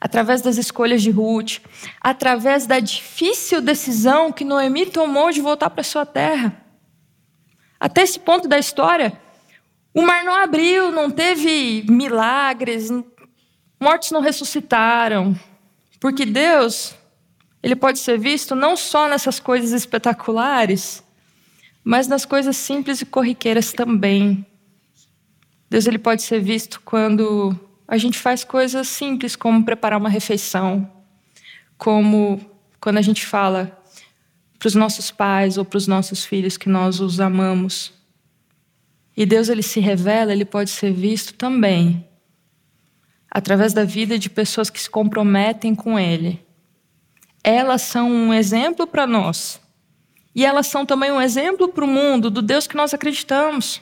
através 0.00 0.42
das 0.42 0.56
escolhas 0.56 1.00
de 1.02 1.10
Ruth, 1.10 1.58
através 2.00 2.66
da 2.66 2.80
difícil 2.80 3.60
decisão 3.60 4.32
que 4.32 4.44
Noemi 4.44 4.86
tomou 4.86 5.30
de 5.30 5.40
voltar 5.40 5.70
para 5.70 5.84
sua 5.84 6.04
terra. 6.04 6.60
Até 7.78 8.02
esse 8.02 8.18
ponto 8.18 8.48
da 8.48 8.58
história, 8.58 9.18
o 9.96 10.02
mar 10.02 10.22
não 10.22 10.34
abriu, 10.34 10.92
não 10.92 11.10
teve 11.10 11.82
milagres, 11.88 12.90
mortos 13.80 14.10
não 14.10 14.20
ressuscitaram, 14.20 15.34
porque 15.98 16.26
Deus, 16.26 16.94
ele 17.62 17.74
pode 17.74 17.98
ser 18.00 18.18
visto 18.18 18.54
não 18.54 18.76
só 18.76 19.08
nessas 19.08 19.40
coisas 19.40 19.72
espetaculares, 19.72 21.02
mas 21.82 22.08
nas 22.08 22.26
coisas 22.26 22.58
simples 22.58 23.00
e 23.00 23.06
corriqueiras 23.06 23.72
também. 23.72 24.44
Deus 25.70 25.86
ele 25.86 25.98
pode 25.98 26.20
ser 26.20 26.40
visto 26.42 26.78
quando 26.84 27.58
a 27.88 27.96
gente 27.96 28.18
faz 28.18 28.44
coisas 28.44 28.88
simples, 28.88 29.34
como 29.34 29.64
preparar 29.64 29.98
uma 29.98 30.10
refeição, 30.10 30.92
como 31.78 32.38
quando 32.78 32.98
a 32.98 33.02
gente 33.02 33.24
fala 33.24 33.82
para 34.58 34.68
os 34.68 34.74
nossos 34.74 35.10
pais 35.10 35.56
ou 35.56 35.64
para 35.64 35.78
os 35.78 35.86
nossos 35.86 36.22
filhos 36.22 36.58
que 36.58 36.68
nós 36.68 37.00
os 37.00 37.18
amamos. 37.18 37.96
E 39.16 39.24
Deus 39.24 39.48
ele 39.48 39.62
se 39.62 39.80
revela, 39.80 40.32
ele 40.32 40.44
pode 40.44 40.70
ser 40.70 40.92
visto 40.92 41.32
também 41.34 42.06
através 43.30 43.72
da 43.72 43.84
vida 43.84 44.18
de 44.18 44.30
pessoas 44.30 44.70
que 44.70 44.80
se 44.80 44.88
comprometem 44.88 45.74
com 45.74 45.98
ele. 45.98 46.44
Elas 47.44 47.82
são 47.82 48.10
um 48.10 48.32
exemplo 48.32 48.86
para 48.86 49.06
nós 49.06 49.60
e 50.34 50.44
elas 50.44 50.66
são 50.66 50.86
também 50.86 51.10
um 51.10 51.20
exemplo 51.20 51.68
para 51.68 51.84
o 51.84 51.88
mundo 51.88 52.30
do 52.30 52.42
Deus 52.42 52.66
que 52.66 52.76
nós 52.76 52.92
acreditamos. 52.92 53.80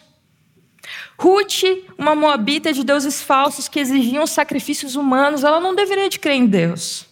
Ruth, 1.19 1.63
uma 1.97 2.15
moabita 2.15 2.73
de 2.73 2.85
deuses 2.85 3.23
falsos 3.23 3.69
que 3.69 3.81
exigiam 3.81 4.27
sacrifícios 4.27 4.97
humanos, 4.97 5.45
ela 5.45 5.61
não 5.61 5.75
deveria 5.75 6.09
de 6.09 6.19
crer 6.19 6.37
em 6.37 6.47
Deus. 6.47 7.07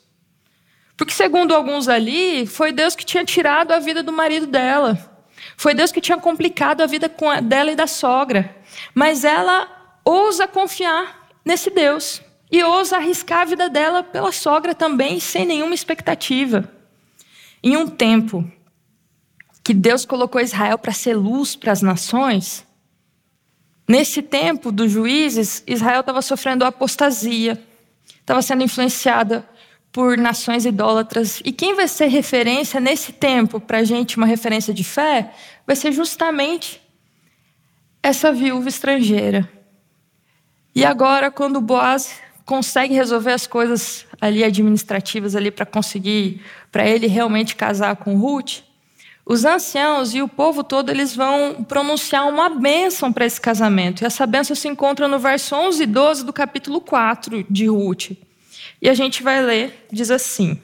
Porque, 0.96 1.12
segundo 1.12 1.54
alguns 1.54 1.88
ali, 1.88 2.46
foi 2.46 2.70
Deus 2.70 2.94
que 2.94 3.04
tinha 3.04 3.24
tirado 3.24 3.72
a 3.72 3.78
vida 3.78 4.02
do 4.02 4.12
marido 4.12 4.46
dela. 4.46 5.11
Foi 5.56 5.74
Deus 5.74 5.92
que 5.92 6.00
tinha 6.00 6.18
complicado 6.18 6.80
a 6.80 6.86
vida 6.86 7.10
dela 7.42 7.72
e 7.72 7.76
da 7.76 7.86
sogra. 7.86 8.54
Mas 8.94 9.24
ela 9.24 9.68
ousa 10.04 10.46
confiar 10.46 11.28
nesse 11.44 11.70
Deus. 11.70 12.22
E 12.50 12.62
ousa 12.62 12.96
arriscar 12.96 13.40
a 13.40 13.44
vida 13.46 13.68
dela 13.70 14.02
pela 14.02 14.30
sogra 14.30 14.74
também, 14.74 15.18
sem 15.18 15.46
nenhuma 15.46 15.74
expectativa. 15.74 16.70
Em 17.62 17.76
um 17.76 17.86
tempo 17.86 18.50
que 19.64 19.72
Deus 19.72 20.04
colocou 20.04 20.40
Israel 20.40 20.76
para 20.76 20.92
ser 20.92 21.14
luz 21.14 21.56
para 21.56 21.72
as 21.72 21.80
nações, 21.80 22.66
nesse 23.88 24.20
tempo 24.20 24.70
dos 24.72 24.90
juízes, 24.90 25.62
Israel 25.66 26.00
estava 26.00 26.20
sofrendo 26.20 26.64
apostasia, 26.64 27.62
estava 28.20 28.42
sendo 28.42 28.64
influenciada 28.64 29.48
por 29.92 30.16
nações 30.16 30.64
idólatras. 30.64 31.42
E 31.44 31.52
quem 31.52 31.74
vai 31.74 31.86
ser 31.86 32.06
referência 32.06 32.80
nesse 32.80 33.12
tempo 33.12 33.60
para 33.60 33.78
a 33.78 33.84
gente, 33.84 34.16
uma 34.16 34.26
referência 34.26 34.72
de 34.72 34.82
fé, 34.82 35.30
vai 35.66 35.76
ser 35.76 35.92
justamente 35.92 36.80
essa 38.02 38.32
viúva 38.32 38.68
estrangeira. 38.68 39.48
E 40.74 40.84
agora, 40.84 41.30
quando 41.30 41.60
Boaz 41.60 42.18
consegue 42.46 42.94
resolver 42.94 43.32
as 43.32 43.46
coisas 43.46 44.06
ali 44.20 44.42
administrativas 44.42 45.36
ali 45.36 45.50
para 45.50 45.66
conseguir, 45.66 46.40
para 46.72 46.88
ele 46.88 47.06
realmente 47.06 47.54
casar 47.54 47.96
com 47.96 48.16
Ruth, 48.16 48.62
os 49.24 49.44
anciãos 49.44 50.14
e 50.14 50.22
o 50.22 50.26
povo 50.26 50.64
todo 50.64 50.90
eles 50.90 51.14
vão 51.14 51.62
pronunciar 51.62 52.26
uma 52.26 52.48
bênção 52.48 53.12
para 53.12 53.26
esse 53.26 53.40
casamento. 53.40 54.02
E 54.02 54.06
essa 54.06 54.26
bênção 54.26 54.56
se 54.56 54.66
encontra 54.66 55.06
no 55.06 55.18
verso 55.18 55.54
11 55.54 55.82
e 55.82 55.86
12 55.86 56.24
do 56.24 56.32
capítulo 56.32 56.80
4 56.80 57.46
de 57.48 57.66
Ruth. 57.66 58.12
E 58.82 58.90
a 58.90 58.94
gente 58.94 59.22
vai 59.22 59.40
ler, 59.40 59.86
diz 59.92 60.10
assim: 60.10 60.60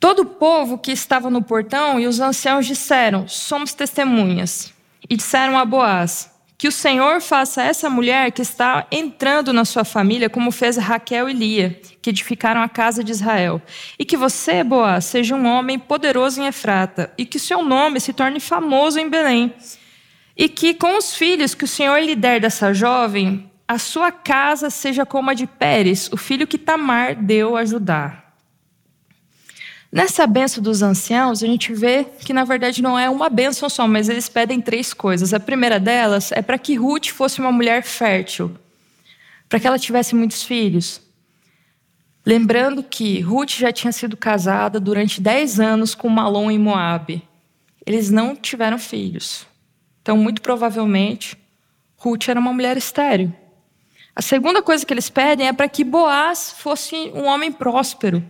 Todo 0.00 0.22
o 0.22 0.26
povo 0.26 0.76
que 0.76 0.90
estava 0.90 1.30
no 1.30 1.42
portão 1.42 2.00
e 2.00 2.08
os 2.08 2.18
anciãos 2.18 2.66
disseram: 2.66 3.28
Somos 3.28 3.72
testemunhas. 3.72 4.74
E 5.08 5.16
disseram 5.16 5.56
a 5.56 5.64
Boaz: 5.64 6.30
que 6.60 6.68
o 6.68 6.72
Senhor 6.72 7.22
faça 7.22 7.62
essa 7.62 7.88
mulher 7.88 8.32
que 8.32 8.42
está 8.42 8.86
entrando 8.92 9.50
na 9.50 9.64
sua 9.64 9.82
família, 9.82 10.28
como 10.28 10.50
fez 10.50 10.76
Raquel 10.76 11.26
e 11.26 11.32
Lia, 11.32 11.80
que 12.02 12.10
edificaram 12.10 12.60
a 12.60 12.68
casa 12.68 13.02
de 13.02 13.12
Israel. 13.12 13.62
E 13.98 14.04
que 14.04 14.14
você, 14.14 14.62
Boaz, 14.62 15.06
seja 15.06 15.34
um 15.34 15.46
homem 15.46 15.78
poderoso 15.78 16.42
em 16.42 16.46
Efrata, 16.46 17.14
e 17.16 17.24
que 17.24 17.38
seu 17.38 17.64
nome 17.64 17.98
se 17.98 18.12
torne 18.12 18.40
famoso 18.40 19.00
em 19.00 19.08
Belém. 19.08 19.54
E 20.36 20.50
que 20.50 20.74
com 20.74 20.98
os 20.98 21.14
filhos 21.14 21.54
que 21.54 21.64
o 21.64 21.68
Senhor 21.68 21.98
lhe 21.98 22.14
der 22.14 22.40
dessa 22.40 22.74
jovem, 22.74 23.49
a 23.70 23.78
sua 23.78 24.10
casa 24.10 24.68
seja 24.68 25.06
como 25.06 25.30
a 25.30 25.34
de 25.34 25.46
Pérez, 25.46 26.10
o 26.10 26.16
filho 26.16 26.44
que 26.44 26.58
Tamar 26.58 27.14
deu 27.14 27.56
a 27.56 27.64
Judá. 27.64 28.24
Nessa 29.92 30.26
benção 30.26 30.60
dos 30.60 30.82
anciãos, 30.82 31.40
a 31.40 31.46
gente 31.46 31.72
vê 31.72 32.02
que 32.02 32.32
na 32.32 32.42
verdade 32.42 32.82
não 32.82 32.98
é 32.98 33.08
uma 33.08 33.30
benção 33.30 33.68
só, 33.68 33.86
mas 33.86 34.08
eles 34.08 34.28
pedem 34.28 34.60
três 34.60 34.92
coisas. 34.92 35.32
A 35.32 35.38
primeira 35.38 35.78
delas 35.78 36.32
é 36.32 36.42
para 36.42 36.58
que 36.58 36.74
Ruth 36.74 37.10
fosse 37.10 37.38
uma 37.38 37.52
mulher 37.52 37.84
fértil, 37.84 38.56
para 39.48 39.60
que 39.60 39.68
ela 39.68 39.78
tivesse 39.78 40.16
muitos 40.16 40.42
filhos. 40.42 41.00
Lembrando 42.26 42.82
que 42.82 43.20
Ruth 43.20 43.50
já 43.50 43.70
tinha 43.70 43.92
sido 43.92 44.16
casada 44.16 44.80
durante 44.80 45.20
dez 45.20 45.60
anos 45.60 45.94
com 45.94 46.08
Malom 46.08 46.50
em 46.50 46.58
Moabe. 46.58 47.22
Eles 47.86 48.10
não 48.10 48.34
tiveram 48.34 48.78
filhos. 48.78 49.46
Então, 50.02 50.16
muito 50.16 50.42
provavelmente, 50.42 51.38
Ruth 51.96 52.28
era 52.28 52.40
uma 52.40 52.52
mulher 52.52 52.76
estéril. 52.76 53.32
A 54.14 54.22
segunda 54.22 54.62
coisa 54.62 54.84
que 54.84 54.92
eles 54.92 55.08
pedem 55.08 55.48
é 55.48 55.52
para 55.52 55.68
que 55.68 55.84
Boaz 55.84 56.54
fosse 56.58 56.94
um 57.14 57.24
homem 57.24 57.52
próspero. 57.52 58.24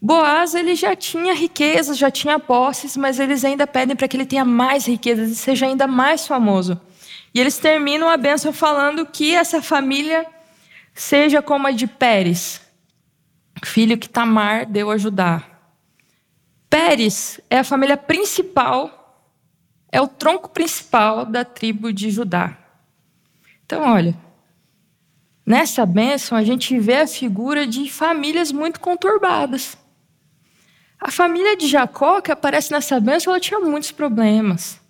Boaz 0.00 0.54
ele 0.54 0.74
já 0.74 0.94
tinha 0.94 1.34
riquezas, 1.34 1.98
já 1.98 2.10
tinha 2.10 2.38
posses, 2.38 2.96
mas 2.96 3.18
eles 3.18 3.44
ainda 3.44 3.66
pedem 3.66 3.96
para 3.96 4.06
que 4.06 4.16
ele 4.16 4.26
tenha 4.26 4.44
mais 4.44 4.86
riquezas 4.86 5.30
e 5.30 5.36
seja 5.36 5.66
ainda 5.66 5.86
mais 5.86 6.26
famoso. 6.26 6.80
E 7.34 7.40
eles 7.40 7.58
terminam 7.58 8.08
a 8.08 8.16
bênção 8.16 8.52
falando 8.52 9.06
que 9.06 9.34
essa 9.34 9.60
família 9.62 10.26
seja 10.94 11.42
como 11.42 11.66
a 11.66 11.70
de 11.70 11.86
Pérez, 11.86 12.60
filho 13.64 13.98
que 13.98 14.08
Tamar 14.08 14.66
deu 14.66 14.90
a 14.90 14.96
Judá. 14.96 15.42
Pérez 16.68 17.40
é 17.50 17.58
a 17.58 17.64
família 17.64 17.96
principal, 17.96 19.34
é 19.92 20.00
o 20.00 20.08
tronco 20.08 20.48
principal 20.50 21.24
da 21.24 21.44
tribo 21.44 21.92
de 21.92 22.10
Judá. 22.10 22.56
Então, 23.64 23.82
olha, 23.82 24.16
nessa 25.46 25.86
bênção 25.86 26.36
a 26.36 26.42
gente 26.42 26.78
vê 26.78 26.96
a 26.96 27.06
figura 27.06 27.66
de 27.66 27.88
famílias 27.90 28.50
muito 28.50 28.80
conturbadas. 28.80 29.78
A 31.00 31.10
família 31.10 31.56
de 31.56 31.68
Jacó, 31.68 32.20
que 32.20 32.32
aparece 32.32 32.72
nessa 32.72 32.98
bênção, 32.98 33.32
ela 33.32 33.40
tinha 33.40 33.60
muitos 33.60 33.92
problemas. 33.92 34.80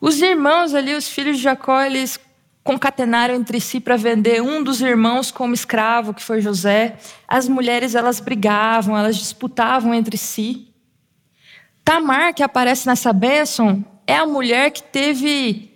Os 0.00 0.22
irmãos 0.22 0.74
ali, 0.74 0.94
os 0.94 1.08
filhos 1.08 1.38
de 1.38 1.42
Jacó, 1.42 1.80
eles 1.82 2.20
concatenaram 2.62 3.34
entre 3.34 3.60
si 3.60 3.80
para 3.80 3.96
vender 3.96 4.42
um 4.42 4.62
dos 4.62 4.82
irmãos 4.82 5.30
como 5.30 5.54
escravo, 5.54 6.12
que 6.12 6.22
foi 6.22 6.40
José. 6.40 6.98
As 7.26 7.48
mulheres, 7.48 7.94
elas 7.94 8.20
brigavam, 8.20 8.96
elas 8.96 9.16
disputavam 9.16 9.94
entre 9.94 10.18
si. 10.18 10.68
Tamar, 11.82 12.34
que 12.34 12.42
aparece 12.42 12.86
nessa 12.86 13.12
bênção, 13.12 13.82
é 14.06 14.16
a 14.16 14.26
mulher 14.26 14.70
que 14.70 14.82
teve 14.82 15.72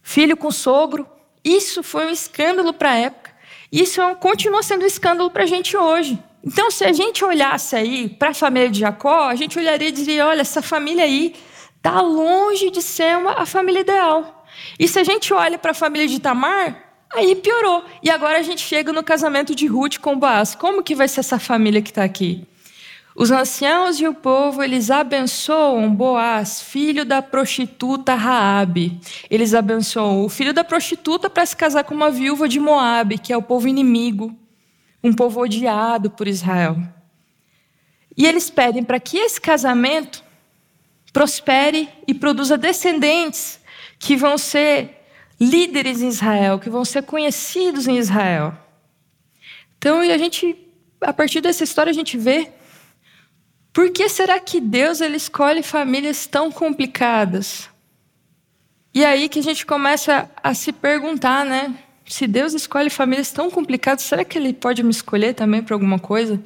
filho 0.00 0.36
com 0.36 0.52
sogro. 0.52 1.06
Isso 1.44 1.82
foi 1.82 2.06
um 2.06 2.10
escândalo 2.10 2.72
para 2.72 2.90
a 2.90 2.98
época. 2.98 3.32
Isso 3.70 4.00
é 4.00 4.14
continua 4.14 4.62
sendo 4.62 4.82
um 4.82 4.86
escândalo 4.86 5.30
para 5.30 5.44
a 5.44 5.46
gente 5.46 5.76
hoje. 5.76 6.22
Então, 6.44 6.70
se 6.70 6.84
a 6.84 6.92
gente 6.92 7.24
olhasse 7.24 7.76
aí 7.76 8.08
para 8.08 8.30
a 8.30 8.34
família 8.34 8.68
de 8.68 8.80
Jacó, 8.80 9.28
a 9.28 9.34
gente 9.34 9.58
olharia 9.58 9.88
e 9.88 9.92
diria: 9.92 10.26
olha, 10.26 10.40
essa 10.40 10.60
família 10.60 11.04
aí 11.04 11.34
está 11.76 12.00
longe 12.00 12.70
de 12.70 12.82
ser 12.82 13.16
uma, 13.16 13.32
a 13.32 13.46
família 13.46 13.80
ideal. 13.80 14.44
E 14.78 14.86
se 14.86 14.98
a 14.98 15.04
gente 15.04 15.32
olha 15.32 15.58
para 15.58 15.70
a 15.70 15.74
família 15.74 16.06
de 16.06 16.20
Tamar, 16.20 16.76
aí 17.12 17.34
piorou. 17.36 17.84
E 18.02 18.10
agora 18.10 18.38
a 18.38 18.42
gente 18.42 18.60
chega 18.60 18.92
no 18.92 19.02
casamento 19.02 19.54
de 19.54 19.66
Ruth 19.66 19.98
com 19.98 20.18
Boaz. 20.18 20.54
Como 20.54 20.82
que 20.82 20.94
vai 20.94 21.08
ser 21.08 21.20
essa 21.20 21.38
família 21.38 21.80
que 21.80 21.90
está 21.90 22.04
aqui? 22.04 22.46
Os 23.14 23.30
anciãos 23.30 24.00
e 24.00 24.06
o 24.06 24.14
povo, 24.14 24.62
eles 24.62 24.90
abençoam 24.90 25.94
Boaz, 25.94 26.62
filho 26.62 27.04
da 27.04 27.20
prostituta 27.20 28.14
Raabe. 28.14 28.98
Eles 29.30 29.52
abençoam 29.52 30.24
o 30.24 30.28
filho 30.28 30.54
da 30.54 30.64
prostituta 30.64 31.28
para 31.28 31.44
se 31.44 31.56
casar 31.56 31.84
com 31.84 31.94
uma 31.94 32.10
viúva 32.10 32.48
de 32.48 32.58
Moabe, 32.58 33.18
que 33.18 33.32
é 33.32 33.36
o 33.36 33.42
povo 33.42 33.68
inimigo 33.68 34.34
um 35.02 35.12
povo 35.12 35.40
odiado 35.40 36.10
por 36.10 36.28
Israel. 36.28 36.76
E 38.16 38.26
eles 38.26 38.48
pedem 38.48 38.84
para 38.84 39.00
que 39.00 39.18
esse 39.18 39.40
casamento 39.40 40.22
prospere 41.12 41.88
e 42.06 42.14
produza 42.14 42.56
descendentes 42.56 43.60
que 43.98 44.16
vão 44.16 44.38
ser 44.38 45.02
líderes 45.40 46.00
em 46.00 46.08
Israel, 46.08 46.58
que 46.58 46.70
vão 46.70 46.84
ser 46.84 47.02
conhecidos 47.02 47.88
em 47.88 47.98
Israel. 47.98 48.56
Então, 49.76 49.98
a 49.98 50.18
gente, 50.18 50.56
a 51.00 51.12
partir 51.12 51.40
dessa 51.40 51.64
história, 51.64 51.90
a 51.90 51.94
gente 51.94 52.16
vê 52.16 52.52
por 53.72 53.90
que 53.90 54.08
será 54.08 54.38
que 54.38 54.60
Deus 54.60 55.00
ele 55.00 55.16
escolhe 55.16 55.62
famílias 55.62 56.26
tão 56.26 56.52
complicadas? 56.52 57.70
E 58.94 59.04
aí 59.04 59.28
que 59.28 59.38
a 59.38 59.42
gente 59.42 59.64
começa 59.64 60.30
a 60.42 60.52
se 60.52 60.70
perguntar, 60.72 61.46
né? 61.46 61.74
Se 62.04 62.26
Deus 62.26 62.52
escolhe 62.52 62.90
famílias 62.90 63.32
tão 63.32 63.50
complicadas, 63.50 64.04
será 64.04 64.22
que 64.24 64.36
Ele 64.36 64.52
pode 64.52 64.82
me 64.82 64.90
escolher 64.90 65.34
também 65.34 65.62
para 65.62 65.74
alguma 65.74 65.98
coisa? 65.98 66.42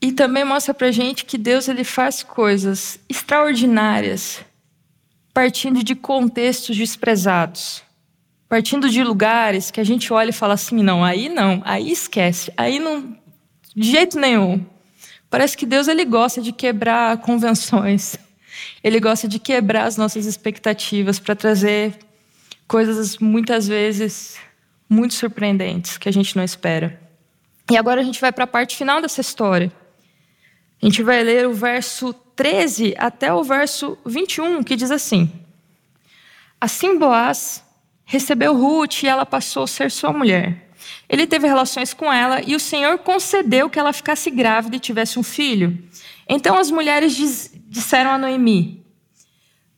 E 0.00 0.10
também 0.10 0.44
mostra 0.44 0.74
para 0.74 0.90
gente 0.90 1.24
que 1.24 1.38
Deus 1.38 1.68
ele 1.68 1.84
faz 1.84 2.24
coisas 2.24 2.98
extraordinárias, 3.08 4.40
partindo 5.32 5.84
de 5.84 5.94
contextos 5.94 6.76
desprezados, 6.76 7.84
partindo 8.48 8.90
de 8.90 9.04
lugares 9.04 9.70
que 9.70 9.80
a 9.80 9.84
gente 9.84 10.12
olha 10.12 10.30
e 10.30 10.32
fala 10.32 10.54
assim, 10.54 10.82
não, 10.82 11.04
aí 11.04 11.28
não, 11.28 11.62
aí 11.64 11.92
esquece, 11.92 12.52
aí 12.56 12.80
não, 12.80 13.16
de 13.76 13.88
jeito 13.92 14.18
nenhum. 14.18 14.66
Parece 15.32 15.56
que 15.56 15.64
Deus 15.64 15.88
ele 15.88 16.04
gosta 16.04 16.42
de 16.42 16.52
quebrar 16.52 17.16
convenções. 17.16 18.18
Ele 18.84 19.00
gosta 19.00 19.26
de 19.26 19.38
quebrar 19.38 19.84
as 19.84 19.96
nossas 19.96 20.26
expectativas 20.26 21.18
para 21.18 21.34
trazer 21.34 21.98
coisas 22.68 23.16
muitas 23.16 23.66
vezes 23.66 24.36
muito 24.86 25.14
surpreendentes 25.14 25.96
que 25.96 26.06
a 26.06 26.12
gente 26.12 26.36
não 26.36 26.44
espera. 26.44 27.00
E 27.70 27.78
agora 27.78 28.02
a 28.02 28.04
gente 28.04 28.20
vai 28.20 28.30
para 28.30 28.44
a 28.44 28.46
parte 28.46 28.76
final 28.76 29.00
dessa 29.00 29.22
história. 29.22 29.72
A 30.82 30.84
gente 30.84 31.02
vai 31.02 31.22
ler 31.22 31.48
o 31.48 31.54
verso 31.54 32.12
13 32.36 32.94
até 32.98 33.32
o 33.32 33.42
verso 33.42 33.96
21, 34.04 34.62
que 34.62 34.76
diz 34.76 34.90
assim: 34.90 35.32
Assim 36.60 36.98
Boaz 36.98 37.64
recebeu 38.04 38.54
Ruth 38.54 39.02
e 39.02 39.08
ela 39.08 39.24
passou 39.24 39.62
a 39.62 39.66
ser 39.66 39.90
sua 39.90 40.12
mulher. 40.12 40.71
Ele 41.08 41.26
teve 41.26 41.46
relações 41.46 41.92
com 41.92 42.12
ela 42.12 42.40
e 42.46 42.54
o 42.54 42.60
Senhor 42.60 42.98
concedeu 42.98 43.68
que 43.68 43.78
ela 43.78 43.92
ficasse 43.92 44.30
grávida 44.30 44.76
e 44.76 44.80
tivesse 44.80 45.18
um 45.18 45.22
filho. 45.22 45.78
Então 46.28 46.56
as 46.56 46.70
mulheres 46.70 47.14
diz, 47.14 47.52
disseram 47.68 48.10
a 48.10 48.18
Noemi: 48.18 48.82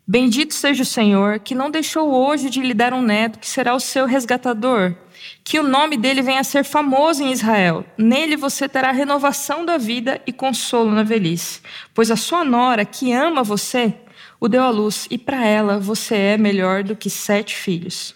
Bendito 0.07 0.53
seja 0.53 0.83
o 0.83 0.87
Senhor, 0.87 1.39
que 1.39 1.55
não 1.55 1.71
deixou 1.71 2.13
hoje 2.13 2.51
de 2.51 2.61
lhe 2.61 2.75
dar 2.75 2.93
um 2.93 3.01
neto 3.01 3.39
que 3.39 3.49
será 3.49 3.75
o 3.75 3.81
seu 3.81 4.05
resgatador. 4.05 4.95
Que 5.43 5.59
o 5.59 5.63
nome 5.63 5.97
dele 5.97 6.21
venha 6.21 6.41
a 6.41 6.45
ser 6.45 6.63
famoso 6.63 7.23
em 7.23 7.33
Israel. 7.33 7.87
Nele 7.97 8.37
você 8.37 8.69
terá 8.69 8.93
renovação 8.93 9.65
da 9.65 9.79
vida 9.79 10.21
e 10.27 10.33
consolo 10.33 10.91
na 10.91 11.03
velhice. 11.03 11.63
Pois 11.95 12.11
a 12.11 12.17
sua 12.17 12.45
nora, 12.45 12.85
que 12.85 13.13
ama 13.13 13.43
você, 13.43 13.95
o 14.39 14.47
deu 14.47 14.63
à 14.63 14.69
luz, 14.69 15.07
e 15.11 15.17
para 15.17 15.47
ela 15.47 15.79
você 15.79 16.15
é 16.15 16.37
melhor 16.37 16.83
do 16.83 16.95
que 16.95 17.09
sete 17.09 17.57
filhos. 17.57 18.15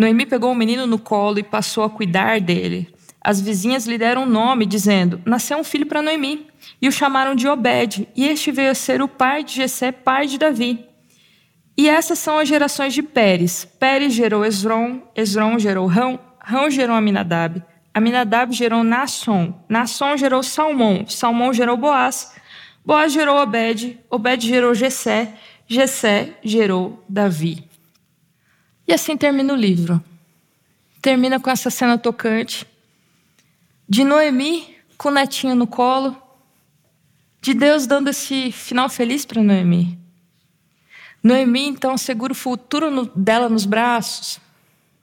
Noemi 0.00 0.24
pegou 0.24 0.50
o 0.50 0.54
menino 0.54 0.86
no 0.86 0.98
colo 0.98 1.38
e 1.38 1.42
passou 1.42 1.84
a 1.84 1.90
cuidar 1.90 2.40
dele. 2.40 2.88
As 3.20 3.38
vizinhas 3.38 3.86
lhe 3.86 3.98
deram 3.98 4.22
um 4.22 4.26
nome, 4.26 4.64
dizendo: 4.64 5.20
Nasceu 5.26 5.58
um 5.58 5.62
filho 5.62 5.84
para 5.84 6.00
Noemi. 6.00 6.46
E 6.80 6.88
o 6.88 6.92
chamaram 6.92 7.34
de 7.34 7.46
Obed, 7.46 8.08
e 8.16 8.26
este 8.26 8.50
veio 8.50 8.70
a 8.70 8.74
ser 8.74 9.02
o 9.02 9.08
pai 9.08 9.44
de 9.44 9.56
Jessé, 9.56 9.92
pai 9.92 10.26
de 10.26 10.38
Davi. 10.38 10.86
E 11.76 11.86
essas 11.86 12.18
são 12.18 12.38
as 12.38 12.48
gerações 12.48 12.94
de 12.94 13.02
Pérez. 13.02 13.66
Pérez 13.78 14.14
gerou 14.14 14.42
Esron, 14.42 15.02
Esron 15.14 15.58
gerou 15.58 15.86
Rão, 15.86 16.18
Rão 16.38 16.70
gerou 16.70 16.96
Aminadab, 16.96 17.62
Aminadab 17.92 18.54
gerou 18.54 18.82
Nasson, 18.82 19.54
Nasson 19.68 20.16
gerou 20.16 20.42
Salmão, 20.42 21.06
Salmão 21.06 21.52
gerou 21.52 21.76
Boaz, 21.76 22.34
Boaz 22.84 23.12
gerou 23.12 23.36
Obed, 23.36 23.98
Obed 24.10 24.46
gerou 24.46 24.74
Jessé, 24.74 25.34
Jessé 25.66 26.38
gerou 26.42 27.04
Davi. 27.06 27.69
E 28.90 28.92
assim 28.92 29.16
termina 29.16 29.52
o 29.52 29.56
livro. 29.56 30.02
Termina 31.00 31.38
com 31.38 31.48
essa 31.48 31.70
cena 31.70 31.96
tocante 31.96 32.66
de 33.88 34.02
Noemi 34.02 34.76
com 34.98 35.10
o 35.10 35.12
netinho 35.12 35.54
no 35.54 35.64
colo, 35.64 36.20
de 37.40 37.54
Deus 37.54 37.86
dando 37.86 38.10
esse 38.10 38.50
final 38.50 38.88
feliz 38.88 39.24
para 39.24 39.44
Noemi. 39.44 39.96
Noemi 41.22 41.68
então 41.68 41.96
segura 41.96 42.32
o 42.32 42.34
futuro 42.34 42.90
no, 42.90 43.06
dela 43.14 43.48
nos 43.48 43.64
braços. 43.64 44.40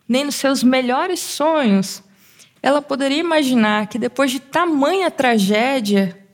Nem 0.06 0.26
nos 0.26 0.36
seus 0.36 0.64
melhores 0.64 1.22
sonhos 1.22 2.04
ela 2.62 2.82
poderia 2.82 3.20
imaginar 3.20 3.88
que 3.88 3.98
depois 3.98 4.32
de 4.32 4.42
tamanha 4.42 5.10
tragédia, 5.10 6.28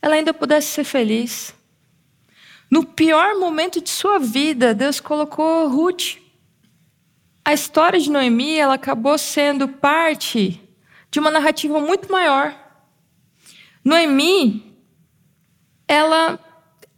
ela 0.00 0.14
ainda 0.14 0.32
pudesse 0.32 0.68
ser 0.68 0.84
feliz. 0.84 1.54
No 2.70 2.86
pior 2.86 3.38
momento 3.38 3.82
de 3.82 3.90
sua 3.90 4.18
vida, 4.18 4.72
Deus 4.72 4.98
colocou 4.98 5.68
Ruth 5.68 6.24
a 7.46 7.52
história 7.52 8.00
de 8.00 8.10
Noemi 8.10 8.58
ela 8.58 8.74
acabou 8.74 9.16
sendo 9.16 9.68
parte 9.68 10.60
de 11.12 11.20
uma 11.20 11.30
narrativa 11.30 11.78
muito 11.78 12.10
maior. 12.10 12.52
Noemi, 13.84 14.76
ela 15.86 16.40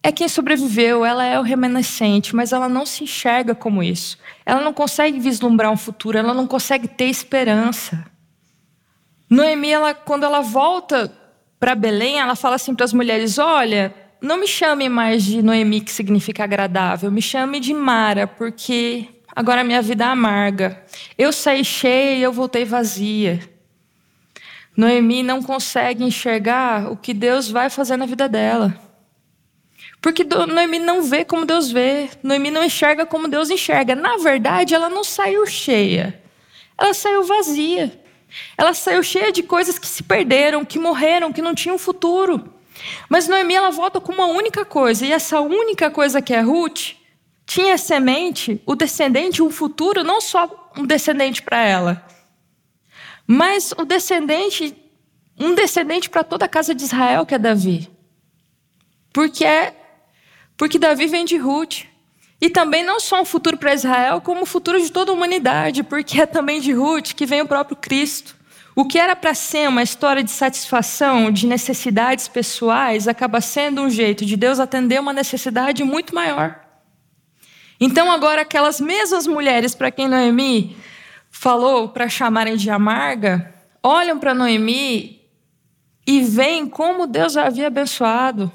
é 0.02 0.10
quem 0.10 0.26
sobreviveu, 0.26 1.04
ela 1.04 1.22
é 1.22 1.38
o 1.38 1.42
remanescente, 1.42 2.34
mas 2.34 2.50
ela 2.50 2.66
não 2.66 2.86
se 2.86 3.04
enxerga 3.04 3.54
como 3.54 3.82
isso. 3.82 4.16
Ela 4.46 4.62
não 4.62 4.72
consegue 4.72 5.20
vislumbrar 5.20 5.70
um 5.70 5.76
futuro, 5.76 6.16
ela 6.16 6.32
não 6.32 6.46
consegue 6.46 6.88
ter 6.88 7.10
esperança. 7.10 8.06
Noemi, 9.28 9.68
ela, 9.68 9.92
quando 9.92 10.24
ela 10.24 10.40
volta 10.40 11.12
para 11.60 11.74
Belém, 11.74 12.20
ela 12.20 12.34
fala 12.34 12.54
assim 12.56 12.74
para 12.74 12.86
as 12.86 12.94
mulheres: 12.94 13.36
Olha, 13.36 13.94
não 14.18 14.38
me 14.38 14.48
chame 14.48 14.88
mais 14.88 15.24
de 15.24 15.42
Noemi, 15.42 15.82
que 15.82 15.92
significa 15.92 16.44
agradável, 16.44 17.12
me 17.12 17.20
chame 17.20 17.60
de 17.60 17.74
Mara, 17.74 18.26
porque 18.26 19.17
agora 19.38 19.62
minha 19.62 19.80
vida 19.80 20.04
é 20.04 20.08
amarga. 20.08 20.82
Eu 21.16 21.32
saí 21.32 21.64
cheia 21.64 22.16
e 22.16 22.22
eu 22.22 22.32
voltei 22.32 22.64
vazia. 22.64 23.38
Noemi 24.76 25.22
não 25.22 25.40
consegue 25.40 26.02
enxergar 26.02 26.90
o 26.90 26.96
que 26.96 27.14
Deus 27.14 27.48
vai 27.48 27.70
fazer 27.70 27.96
na 27.96 28.04
vida 28.04 28.28
dela. 28.28 28.76
Porque 30.02 30.24
Noemi 30.24 30.80
não 30.80 31.02
vê 31.02 31.24
como 31.24 31.46
Deus 31.46 31.70
vê, 31.70 32.10
Noemi 32.20 32.50
não 32.50 32.64
enxerga 32.64 33.06
como 33.06 33.28
Deus 33.28 33.48
enxerga. 33.48 33.94
Na 33.94 34.16
verdade, 34.16 34.74
ela 34.74 34.88
não 34.88 35.04
saiu 35.04 35.46
cheia, 35.46 36.20
ela 36.76 36.92
saiu 36.92 37.22
vazia. 37.22 38.00
Ela 38.56 38.74
saiu 38.74 39.04
cheia 39.04 39.30
de 39.30 39.44
coisas 39.44 39.78
que 39.78 39.86
se 39.86 40.02
perderam, 40.02 40.64
que 40.64 40.80
morreram, 40.80 41.32
que 41.32 41.40
não 41.40 41.54
tinham 41.54 41.78
futuro. 41.78 42.52
Mas 43.08 43.28
Noemi 43.28 43.54
ela 43.54 43.70
volta 43.70 44.00
com 44.00 44.12
uma 44.12 44.26
única 44.26 44.64
coisa, 44.64 45.06
e 45.06 45.12
essa 45.12 45.40
única 45.40 45.90
coisa 45.90 46.20
que 46.20 46.34
é 46.34 46.40
Ruth 46.40 46.97
tinha 47.48 47.78
semente, 47.78 48.60
o 48.66 48.74
descendente, 48.74 49.42
um 49.42 49.50
futuro, 49.50 50.04
não 50.04 50.20
só 50.20 50.70
um 50.76 50.84
descendente 50.84 51.40
para 51.40 51.58
ela, 51.64 52.06
mas 53.26 53.72
o 53.72 53.86
descendente, 53.86 54.76
um 55.40 55.54
descendente 55.54 56.10
para 56.10 56.22
toda 56.22 56.44
a 56.44 56.48
casa 56.48 56.74
de 56.74 56.82
Israel, 56.82 57.24
que 57.24 57.34
é 57.34 57.38
Davi. 57.38 57.90
Porque 59.14 59.46
é, 59.46 59.74
porque 60.58 60.78
Davi 60.78 61.06
vem 61.06 61.24
de 61.24 61.38
Ruth. 61.38 61.86
E 62.38 62.50
também 62.50 62.84
não 62.84 63.00
só 63.00 63.22
um 63.22 63.24
futuro 63.24 63.56
para 63.56 63.72
Israel, 63.72 64.20
como 64.20 64.42
um 64.42 64.46
futuro 64.46 64.78
de 64.78 64.92
toda 64.92 65.10
a 65.10 65.14
humanidade, 65.14 65.82
porque 65.82 66.20
é 66.20 66.26
também 66.26 66.60
de 66.60 66.72
Ruth 66.72 67.14
que 67.14 67.24
vem 67.24 67.40
o 67.40 67.48
próprio 67.48 67.76
Cristo. 67.76 68.36
O 68.76 68.84
que 68.84 68.98
era 68.98 69.16
para 69.16 69.32
ser 69.32 69.68
uma 69.70 69.82
história 69.82 70.22
de 70.22 70.30
satisfação, 70.30 71.32
de 71.32 71.46
necessidades 71.46 72.28
pessoais, 72.28 73.08
acaba 73.08 73.40
sendo 73.40 73.80
um 73.80 73.88
jeito 73.88 74.26
de 74.26 74.36
Deus 74.36 74.60
atender 74.60 75.00
uma 75.00 75.14
necessidade 75.14 75.82
muito 75.82 76.14
maior. 76.14 76.67
Então, 77.80 78.10
agora, 78.10 78.42
aquelas 78.42 78.80
mesmas 78.80 79.26
mulheres 79.26 79.74
para 79.74 79.90
quem 79.90 80.08
Noemi 80.08 80.76
falou 81.30 81.88
para 81.88 82.08
chamarem 82.08 82.56
de 82.56 82.70
amarga, 82.70 83.54
olham 83.82 84.18
para 84.18 84.34
Noemi 84.34 85.22
e 86.06 86.22
veem 86.22 86.66
como 86.66 87.06
Deus 87.06 87.36
a 87.36 87.46
havia 87.46 87.68
abençoado. 87.68 88.50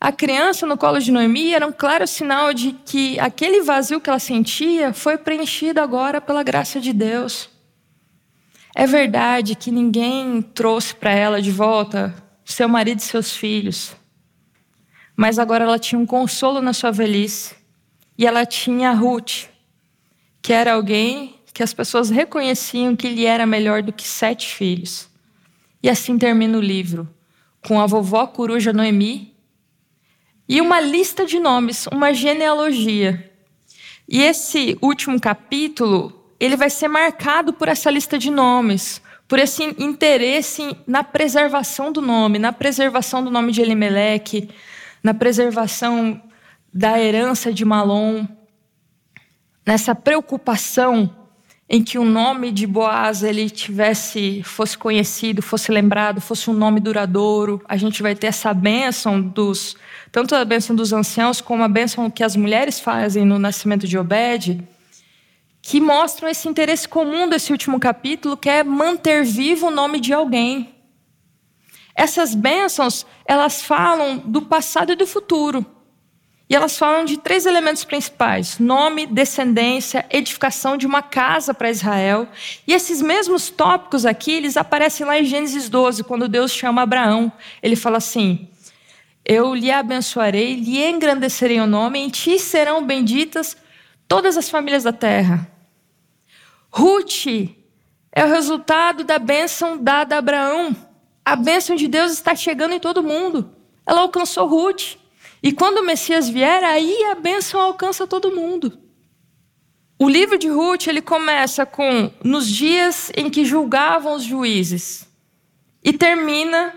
A 0.00 0.10
criança 0.10 0.66
no 0.66 0.78
colo 0.78 0.98
de 0.98 1.12
Noemi 1.12 1.52
era 1.52 1.66
um 1.66 1.72
claro 1.72 2.06
sinal 2.06 2.54
de 2.54 2.72
que 2.86 3.20
aquele 3.20 3.60
vazio 3.60 4.00
que 4.00 4.08
ela 4.08 4.18
sentia 4.18 4.94
foi 4.94 5.18
preenchido 5.18 5.78
agora 5.78 6.22
pela 6.22 6.42
graça 6.42 6.80
de 6.80 6.94
Deus. 6.94 7.50
É 8.74 8.86
verdade 8.86 9.54
que 9.54 9.70
ninguém 9.70 10.40
trouxe 10.40 10.94
para 10.94 11.10
ela 11.10 11.42
de 11.42 11.50
volta 11.50 12.14
seu 12.42 12.66
marido 12.66 13.00
e 13.00 13.02
seus 13.02 13.36
filhos, 13.36 13.94
mas 15.14 15.38
agora 15.38 15.64
ela 15.64 15.78
tinha 15.78 15.98
um 15.98 16.06
consolo 16.06 16.62
na 16.62 16.72
sua 16.72 16.90
velhice. 16.90 17.59
E 18.20 18.26
ela 18.26 18.44
tinha 18.44 18.92
Ruth, 18.92 19.46
que 20.42 20.52
era 20.52 20.74
alguém 20.74 21.36
que 21.54 21.62
as 21.62 21.72
pessoas 21.72 22.10
reconheciam 22.10 22.94
que 22.94 23.08
lhe 23.08 23.24
era 23.24 23.46
melhor 23.46 23.82
do 23.82 23.94
que 23.94 24.06
sete 24.06 24.54
filhos. 24.54 25.08
E 25.82 25.88
assim 25.88 26.18
termina 26.18 26.58
o 26.58 26.60
livro, 26.60 27.08
com 27.66 27.80
a 27.80 27.86
vovó 27.86 28.26
coruja 28.26 28.74
Noemi 28.74 29.34
e 30.46 30.60
uma 30.60 30.82
lista 30.82 31.24
de 31.24 31.38
nomes, 31.38 31.86
uma 31.86 32.12
genealogia. 32.12 33.32
E 34.06 34.20
esse 34.20 34.76
último 34.82 35.18
capítulo, 35.18 36.22
ele 36.38 36.56
vai 36.56 36.68
ser 36.68 36.88
marcado 36.88 37.54
por 37.54 37.68
essa 37.68 37.90
lista 37.90 38.18
de 38.18 38.30
nomes, 38.30 39.00
por 39.26 39.38
esse 39.38 39.64
interesse 39.78 40.76
na 40.86 41.02
preservação 41.02 41.90
do 41.90 42.02
nome, 42.02 42.38
na 42.38 42.52
preservação 42.52 43.24
do 43.24 43.30
nome 43.30 43.50
de 43.50 43.62
Elimeleque, 43.62 44.50
na 45.02 45.14
preservação 45.14 46.20
da 46.72 47.00
herança 47.00 47.52
de 47.52 47.64
Malom, 47.64 48.26
nessa 49.66 49.94
preocupação 49.94 51.14
em 51.72 51.84
que 51.84 51.96
o 51.96 52.04
nome 52.04 52.50
de 52.50 52.66
Boaz 52.66 53.22
ele 53.22 53.48
tivesse 53.48 54.42
fosse 54.42 54.76
conhecido, 54.76 55.40
fosse 55.40 55.70
lembrado, 55.70 56.20
fosse 56.20 56.50
um 56.50 56.52
nome 56.52 56.80
duradouro. 56.80 57.62
A 57.68 57.76
gente 57.76 58.02
vai 58.02 58.14
ter 58.16 58.26
essa 58.26 58.52
bênção 58.52 59.22
dos 59.22 59.76
tanto 60.10 60.34
a 60.34 60.44
bênção 60.44 60.74
dos 60.74 60.92
anciãos 60.92 61.40
como 61.40 61.62
a 61.62 61.68
bênção 61.68 62.10
que 62.10 62.24
as 62.24 62.34
mulheres 62.34 62.80
fazem 62.80 63.24
no 63.24 63.38
nascimento 63.38 63.86
de 63.86 63.96
Obed, 63.96 64.60
que 65.62 65.80
mostram 65.80 66.28
esse 66.28 66.48
interesse 66.48 66.88
comum 66.88 67.28
desse 67.28 67.52
último 67.52 67.78
capítulo, 67.78 68.36
que 68.36 68.48
é 68.48 68.64
manter 68.64 69.24
vivo 69.24 69.68
o 69.68 69.70
nome 69.70 70.00
de 70.00 70.12
alguém. 70.12 70.74
Essas 71.94 72.34
bênçãos, 72.34 73.06
elas 73.24 73.62
falam 73.62 74.18
do 74.18 74.42
passado 74.42 74.90
e 74.90 74.96
do 74.96 75.06
futuro. 75.06 75.64
E 76.50 76.56
elas 76.56 76.76
falam 76.76 77.04
de 77.04 77.16
três 77.16 77.46
elementos 77.46 77.84
principais: 77.84 78.58
nome, 78.58 79.06
descendência, 79.06 80.04
edificação 80.10 80.76
de 80.76 80.84
uma 80.84 81.00
casa 81.00 81.54
para 81.54 81.70
Israel. 81.70 82.26
E 82.66 82.74
esses 82.74 83.00
mesmos 83.00 83.50
tópicos 83.50 84.04
aqui, 84.04 84.32
eles 84.32 84.56
aparecem 84.56 85.06
lá 85.06 85.16
em 85.16 85.24
Gênesis 85.24 85.68
12, 85.68 86.02
quando 86.02 86.28
Deus 86.28 86.50
chama 86.50 86.82
Abraão. 86.82 87.32
Ele 87.62 87.76
fala 87.76 87.98
assim: 87.98 88.48
Eu 89.24 89.54
lhe 89.54 89.70
abençoarei, 89.70 90.56
lhe 90.56 90.84
engrandecerei 90.84 91.60
o 91.60 91.68
nome, 91.68 92.00
em 92.00 92.08
ti 92.08 92.36
serão 92.40 92.84
benditas 92.84 93.56
todas 94.08 94.36
as 94.36 94.50
famílias 94.50 94.82
da 94.82 94.92
terra. 94.92 95.48
Ruth 96.68 97.26
é 98.10 98.24
o 98.24 98.28
resultado 98.28 99.04
da 99.04 99.20
bênção 99.20 99.78
dada 99.78 100.16
a 100.16 100.18
Abraão. 100.18 100.74
A 101.24 101.36
bênção 101.36 101.76
de 101.76 101.86
Deus 101.86 102.10
está 102.10 102.34
chegando 102.34 102.74
em 102.74 102.80
todo 102.80 103.04
mundo. 103.04 103.54
Ela 103.86 104.00
alcançou 104.00 104.48
Ruth. 104.48 104.99
E 105.42 105.52
quando 105.52 105.78
o 105.78 105.86
Messias 105.86 106.28
vier, 106.28 106.62
aí 106.62 107.04
a 107.04 107.14
bênção 107.14 107.60
alcança 107.60 108.06
todo 108.06 108.34
mundo. 108.34 108.78
O 109.98 110.08
livro 110.08 110.38
de 110.38 110.48
Ruth 110.48 110.86
ele 110.86 111.02
começa 111.02 111.66
com 111.66 112.10
nos 112.24 112.48
dias 112.48 113.12
em 113.14 113.28
que 113.28 113.44
julgavam 113.44 114.14
os 114.14 114.22
juízes 114.22 115.06
e 115.84 115.92
termina 115.92 116.74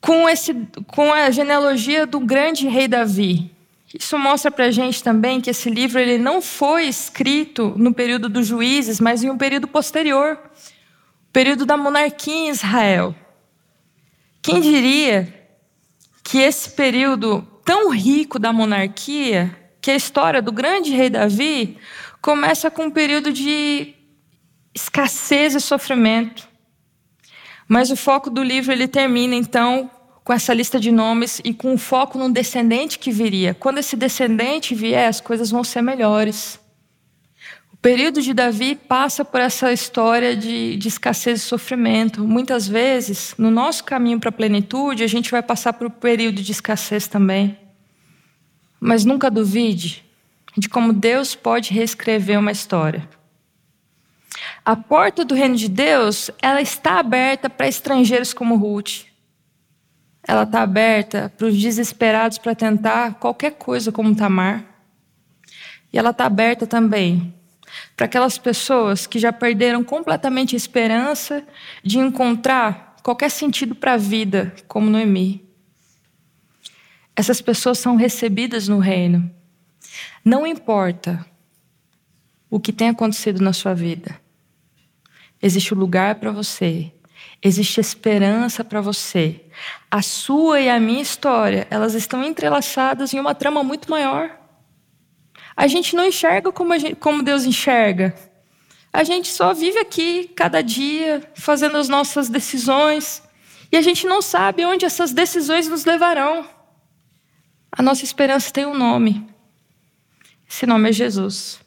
com, 0.00 0.28
esse, 0.28 0.52
com 0.88 1.12
a 1.12 1.30
genealogia 1.30 2.04
do 2.04 2.18
grande 2.18 2.66
rei 2.66 2.88
Davi. 2.88 3.52
Isso 3.94 4.18
mostra 4.18 4.50
para 4.50 4.64
a 4.64 4.70
gente 4.70 5.02
também 5.02 5.40
que 5.40 5.50
esse 5.50 5.68
livro 5.68 6.00
ele 6.00 6.18
não 6.18 6.40
foi 6.40 6.86
escrito 6.86 7.74
no 7.76 7.92
período 7.92 8.28
dos 8.28 8.46
juízes, 8.46 8.98
mas 8.98 9.22
em 9.22 9.30
um 9.30 9.38
período 9.38 9.68
posterior, 9.68 10.38
o 11.28 11.32
período 11.32 11.66
da 11.66 11.76
monarquia 11.76 12.34
em 12.34 12.48
Israel. 12.48 13.14
Quem 14.40 14.60
diria 14.60 15.41
que 16.32 16.38
esse 16.38 16.70
período 16.70 17.46
tão 17.62 17.90
rico 17.90 18.38
da 18.38 18.54
monarquia, 18.54 19.54
que 19.82 19.90
a 19.90 19.94
história 19.94 20.40
do 20.40 20.50
grande 20.50 20.90
rei 20.94 21.10
Davi, 21.10 21.76
começa 22.22 22.70
com 22.70 22.84
um 22.84 22.90
período 22.90 23.30
de 23.30 23.94
escassez 24.74 25.54
e 25.54 25.60
sofrimento. 25.60 26.48
Mas 27.68 27.90
o 27.90 27.96
foco 27.96 28.30
do 28.30 28.42
livro 28.42 28.72
ele 28.72 28.88
termina 28.88 29.34
então 29.34 29.90
com 30.24 30.32
essa 30.32 30.54
lista 30.54 30.80
de 30.80 30.90
nomes 30.90 31.38
e 31.44 31.52
com 31.52 31.74
o 31.74 31.78
foco 31.78 32.16
num 32.16 32.32
descendente 32.32 32.98
que 32.98 33.10
viria. 33.10 33.52
Quando 33.52 33.76
esse 33.76 33.94
descendente 33.94 34.74
vier, 34.74 35.10
as 35.10 35.20
coisas 35.20 35.50
vão 35.50 35.62
ser 35.62 35.82
melhores. 35.82 36.58
Período 37.82 38.22
de 38.22 38.32
Davi 38.32 38.76
passa 38.76 39.24
por 39.24 39.40
essa 39.40 39.72
história 39.72 40.36
de, 40.36 40.76
de 40.76 40.86
escassez 40.86 41.40
e 41.40 41.42
sofrimento. 41.42 42.22
Muitas 42.22 42.68
vezes, 42.68 43.34
no 43.36 43.50
nosso 43.50 43.82
caminho 43.82 44.20
para 44.20 44.28
a 44.28 44.32
plenitude, 44.32 45.02
a 45.02 45.08
gente 45.08 45.32
vai 45.32 45.42
passar 45.42 45.72
por 45.72 45.88
um 45.88 45.90
período 45.90 46.40
de 46.40 46.52
escassez 46.52 47.08
também. 47.08 47.58
Mas 48.78 49.04
nunca 49.04 49.28
duvide 49.28 50.04
de 50.56 50.68
como 50.68 50.92
Deus 50.92 51.34
pode 51.34 51.72
reescrever 51.72 52.38
uma 52.38 52.52
história. 52.52 53.08
A 54.64 54.76
porta 54.76 55.24
do 55.24 55.34
reino 55.34 55.56
de 55.56 55.68
Deus, 55.68 56.30
ela 56.40 56.62
está 56.62 57.00
aberta 57.00 57.50
para 57.50 57.66
estrangeiros 57.66 58.32
como 58.32 58.54
Ruth. 58.54 59.06
Ela 60.22 60.44
está 60.44 60.62
aberta 60.62 61.32
para 61.36 61.48
os 61.48 61.60
desesperados 61.60 62.38
para 62.38 62.54
tentar 62.54 63.14
qualquer 63.14 63.54
coisa 63.54 63.90
como 63.90 64.14
Tamar. 64.14 64.64
E 65.92 65.98
ela 65.98 66.10
está 66.10 66.26
aberta 66.26 66.64
também 66.64 67.41
para 67.96 68.06
aquelas 68.06 68.38
pessoas 68.38 69.06
que 69.06 69.18
já 69.18 69.32
perderam 69.32 69.84
completamente 69.84 70.54
a 70.54 70.56
esperança 70.56 71.46
de 71.82 71.98
encontrar 71.98 72.96
qualquer 73.02 73.30
sentido 73.30 73.74
para 73.74 73.94
a 73.94 73.96
vida, 73.96 74.54
como 74.66 74.90
Noemi. 74.90 75.44
Essas 77.14 77.40
pessoas 77.40 77.78
são 77.78 77.96
recebidas 77.96 78.68
no 78.68 78.78
reino. 78.78 79.30
Não 80.24 80.46
importa 80.46 81.24
o 82.48 82.60
que 82.60 82.72
tem 82.72 82.88
acontecido 82.88 83.42
na 83.42 83.52
sua 83.52 83.74
vida, 83.74 84.20
existe 85.40 85.74
um 85.74 85.78
lugar 85.78 86.16
para 86.16 86.30
você 86.30 86.92
Existe 87.42 87.80
esperança 87.80 88.62
para 88.62 88.80
você. 88.80 89.40
A 89.90 90.00
sua 90.00 90.60
e 90.60 90.70
a 90.70 90.78
minha 90.78 91.02
história, 91.02 91.66
elas 91.70 91.94
estão 91.94 92.22
entrelaçadas 92.22 93.12
em 93.12 93.18
uma 93.18 93.34
trama 93.34 93.64
muito 93.64 93.90
maior. 93.90 94.30
A 95.56 95.66
gente 95.66 95.94
não 95.94 96.06
enxerga 96.06 96.50
como, 96.50 96.76
gente, 96.78 96.96
como 96.96 97.22
Deus 97.22 97.44
enxerga. 97.44 98.14
A 98.92 99.04
gente 99.04 99.28
só 99.28 99.54
vive 99.54 99.78
aqui, 99.78 100.28
cada 100.36 100.62
dia, 100.62 101.22
fazendo 101.34 101.76
as 101.76 101.88
nossas 101.88 102.28
decisões. 102.28 103.22
E 103.70 103.76
a 103.76 103.82
gente 103.82 104.06
não 104.06 104.20
sabe 104.20 104.64
onde 104.64 104.84
essas 104.84 105.12
decisões 105.12 105.68
nos 105.68 105.84
levarão. 105.84 106.46
A 107.70 107.82
nossa 107.82 108.04
esperança 108.04 108.50
tem 108.50 108.66
um 108.66 108.74
nome. 108.74 109.26
Esse 110.48 110.66
nome 110.66 110.90
é 110.90 110.92
Jesus. 110.92 111.58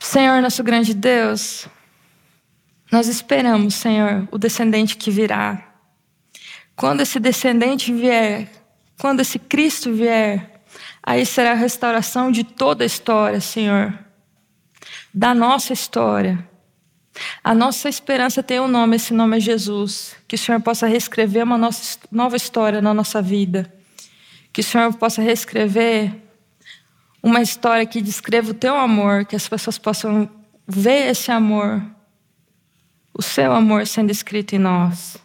Senhor, 0.00 0.40
nosso 0.40 0.64
grande 0.64 0.94
Deus, 0.94 1.68
nós 2.90 3.08
esperamos, 3.08 3.74
Senhor, 3.74 4.26
o 4.30 4.38
descendente 4.38 4.96
que 4.96 5.10
virá. 5.10 5.74
Quando 6.74 7.02
esse 7.02 7.20
descendente 7.20 7.92
vier, 7.92 8.50
quando 8.98 9.20
esse 9.20 9.38
Cristo 9.38 9.92
vier, 9.92 10.57
aí 11.02 11.24
será 11.24 11.52
a 11.52 11.54
restauração 11.54 12.30
de 12.30 12.44
toda 12.44 12.84
a 12.84 12.86
história, 12.86 13.40
Senhor. 13.40 13.98
Da 15.12 15.34
nossa 15.34 15.72
história. 15.72 16.46
A 17.42 17.54
nossa 17.54 17.88
esperança 17.88 18.42
tem 18.42 18.60
um 18.60 18.68
nome, 18.68 18.96
esse 18.96 19.12
nome 19.12 19.36
é 19.36 19.40
Jesus. 19.40 20.16
Que 20.26 20.36
o 20.36 20.38
Senhor 20.38 20.60
possa 20.60 20.86
reescrever 20.86 21.44
uma 21.44 21.58
nossa, 21.58 21.98
nova 22.10 22.36
história 22.36 22.80
na 22.80 22.94
nossa 22.94 23.20
vida. 23.20 23.72
Que 24.52 24.60
o 24.60 24.64
Senhor 24.64 24.92
possa 24.94 25.20
reescrever 25.22 26.14
uma 27.22 27.42
história 27.42 27.84
que 27.84 28.00
descreva 28.00 28.50
o 28.50 28.54
teu 28.54 28.76
amor, 28.76 29.24
que 29.24 29.34
as 29.34 29.48
pessoas 29.48 29.78
possam 29.78 30.30
ver 30.66 31.10
esse 31.10 31.30
amor 31.30 31.82
o 33.18 33.22
seu 33.22 33.52
amor 33.52 33.84
sendo 33.84 34.12
escrito 34.12 34.54
em 34.54 34.60
nós. 34.60 35.16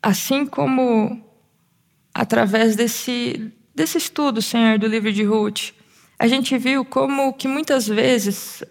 Assim 0.00 0.46
como 0.46 1.20
através 2.14 2.76
desse, 2.76 3.52
desse 3.78 3.96
estudo, 3.96 4.42
Senhor, 4.42 4.76
do 4.76 4.88
livro 4.88 5.12
de 5.12 5.22
Ruth, 5.22 5.70
a 6.18 6.26
gente 6.26 6.58
viu 6.58 6.84
como 6.84 7.32
que 7.32 7.46
muitas 7.46 7.86
vezes 7.86 8.64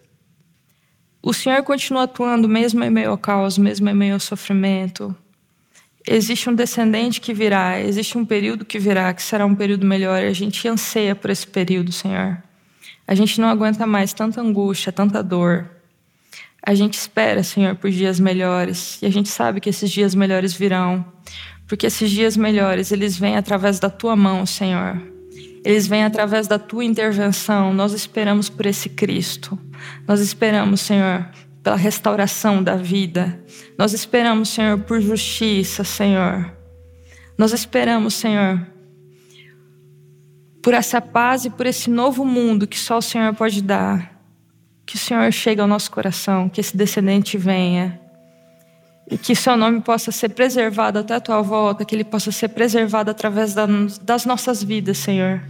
o 1.23 1.33
Senhor 1.33 1.63
continua 1.63 2.03
atuando 2.03 2.47
mesmo 2.47 2.83
em 2.83 2.89
meio 2.89 3.11
ao 3.11 3.17
caos, 3.17 3.57
mesmo 3.57 3.89
em 3.89 3.93
meio 3.93 4.15
ao 4.15 4.19
sofrimento. 4.19 5.15
Existe 6.05 6.49
um 6.49 6.53
descendente 6.53 7.21
que 7.21 7.33
virá, 7.33 7.79
existe 7.79 8.17
um 8.17 8.25
período 8.25 8.65
que 8.65 8.77
virá, 8.77 9.13
que 9.13 9.23
será 9.23 9.45
um 9.45 9.55
período 9.55 9.85
melhor, 9.85 10.21
e 10.21 10.27
a 10.27 10.33
gente 10.33 10.67
anseia 10.67 11.15
por 11.15 11.29
esse 11.29 11.47
período, 11.47 11.91
Senhor. 11.91 12.43
A 13.07 13.15
gente 13.15 13.39
não 13.39 13.47
aguenta 13.47 13.87
mais 13.87 14.11
tanta 14.11 14.41
angústia, 14.41 14.91
tanta 14.91 15.23
dor. 15.23 15.69
A 16.61 16.75
gente 16.75 16.95
espera, 16.95 17.43
Senhor, 17.43 17.75
por 17.75 17.89
dias 17.89 18.19
melhores, 18.19 19.01
e 19.01 19.05
a 19.05 19.09
gente 19.09 19.29
sabe 19.29 19.61
que 19.61 19.69
esses 19.69 19.89
dias 19.89 20.13
melhores 20.13 20.53
virão, 20.53 21.05
porque 21.67 21.85
esses 21.87 22.09
dias 22.09 22.37
melhores, 22.37 22.91
eles 22.91 23.17
vêm 23.17 23.35
através 23.35 23.79
da 23.79 23.89
tua 23.89 24.15
mão, 24.15 24.45
Senhor. 24.45 25.01
Eles 25.65 25.85
vêm 25.85 26.05
através 26.05 26.47
da 26.47 26.57
tua 26.57 26.85
intervenção. 26.85 27.73
Nós 27.73 27.91
esperamos 27.91 28.47
por 28.47 28.65
esse 28.65 28.87
Cristo. 28.87 29.59
Nós 30.07 30.21
esperamos, 30.21 30.79
Senhor, 30.79 31.29
pela 31.61 31.75
restauração 31.75 32.63
da 32.63 32.77
vida. 32.77 33.43
Nós 33.77 33.91
esperamos, 33.91 34.47
Senhor, 34.47 34.79
por 34.79 35.01
justiça, 35.01 35.83
Senhor. 35.83 36.53
Nós 37.37 37.51
esperamos, 37.51 38.13
Senhor, 38.13 38.65
por 40.63 40.73
essa 40.73 41.01
paz 41.01 41.43
e 41.43 41.49
por 41.49 41.65
esse 41.65 41.89
novo 41.89 42.23
mundo 42.23 42.65
que 42.65 42.79
só 42.79 42.99
o 42.99 43.01
Senhor 43.01 43.35
pode 43.35 43.61
dar. 43.61 44.17
Que 44.85 44.95
o 44.95 44.99
Senhor 44.99 45.29
chegue 45.33 45.59
ao 45.59 45.67
nosso 45.67 45.91
coração, 45.91 46.47
que 46.47 46.61
esse 46.61 46.77
descendente 46.77 47.37
venha. 47.37 48.06
E 49.09 49.17
que 49.17 49.33
seu 49.35 49.55
nome 49.55 49.81
possa 49.81 50.11
ser 50.11 50.29
preservado 50.29 50.99
até 50.99 51.15
a 51.15 51.19
tua 51.21 51.41
volta, 51.41 51.85
que 51.85 51.95
ele 51.95 52.03
possa 52.03 52.31
ser 52.31 52.49
preservado 52.49 53.09
através 53.09 53.53
das 54.01 54.25
nossas 54.25 54.61
vidas, 54.61 54.97
Senhor. 54.97 55.41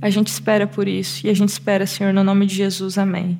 A 0.00 0.08
gente 0.08 0.28
espera 0.28 0.66
por 0.66 0.86
isso. 0.86 1.26
E 1.26 1.30
a 1.30 1.34
gente 1.34 1.48
espera, 1.48 1.86
Senhor, 1.86 2.12
no 2.12 2.22
nome 2.22 2.46
de 2.46 2.54
Jesus. 2.54 2.98
Amém. 2.98 3.38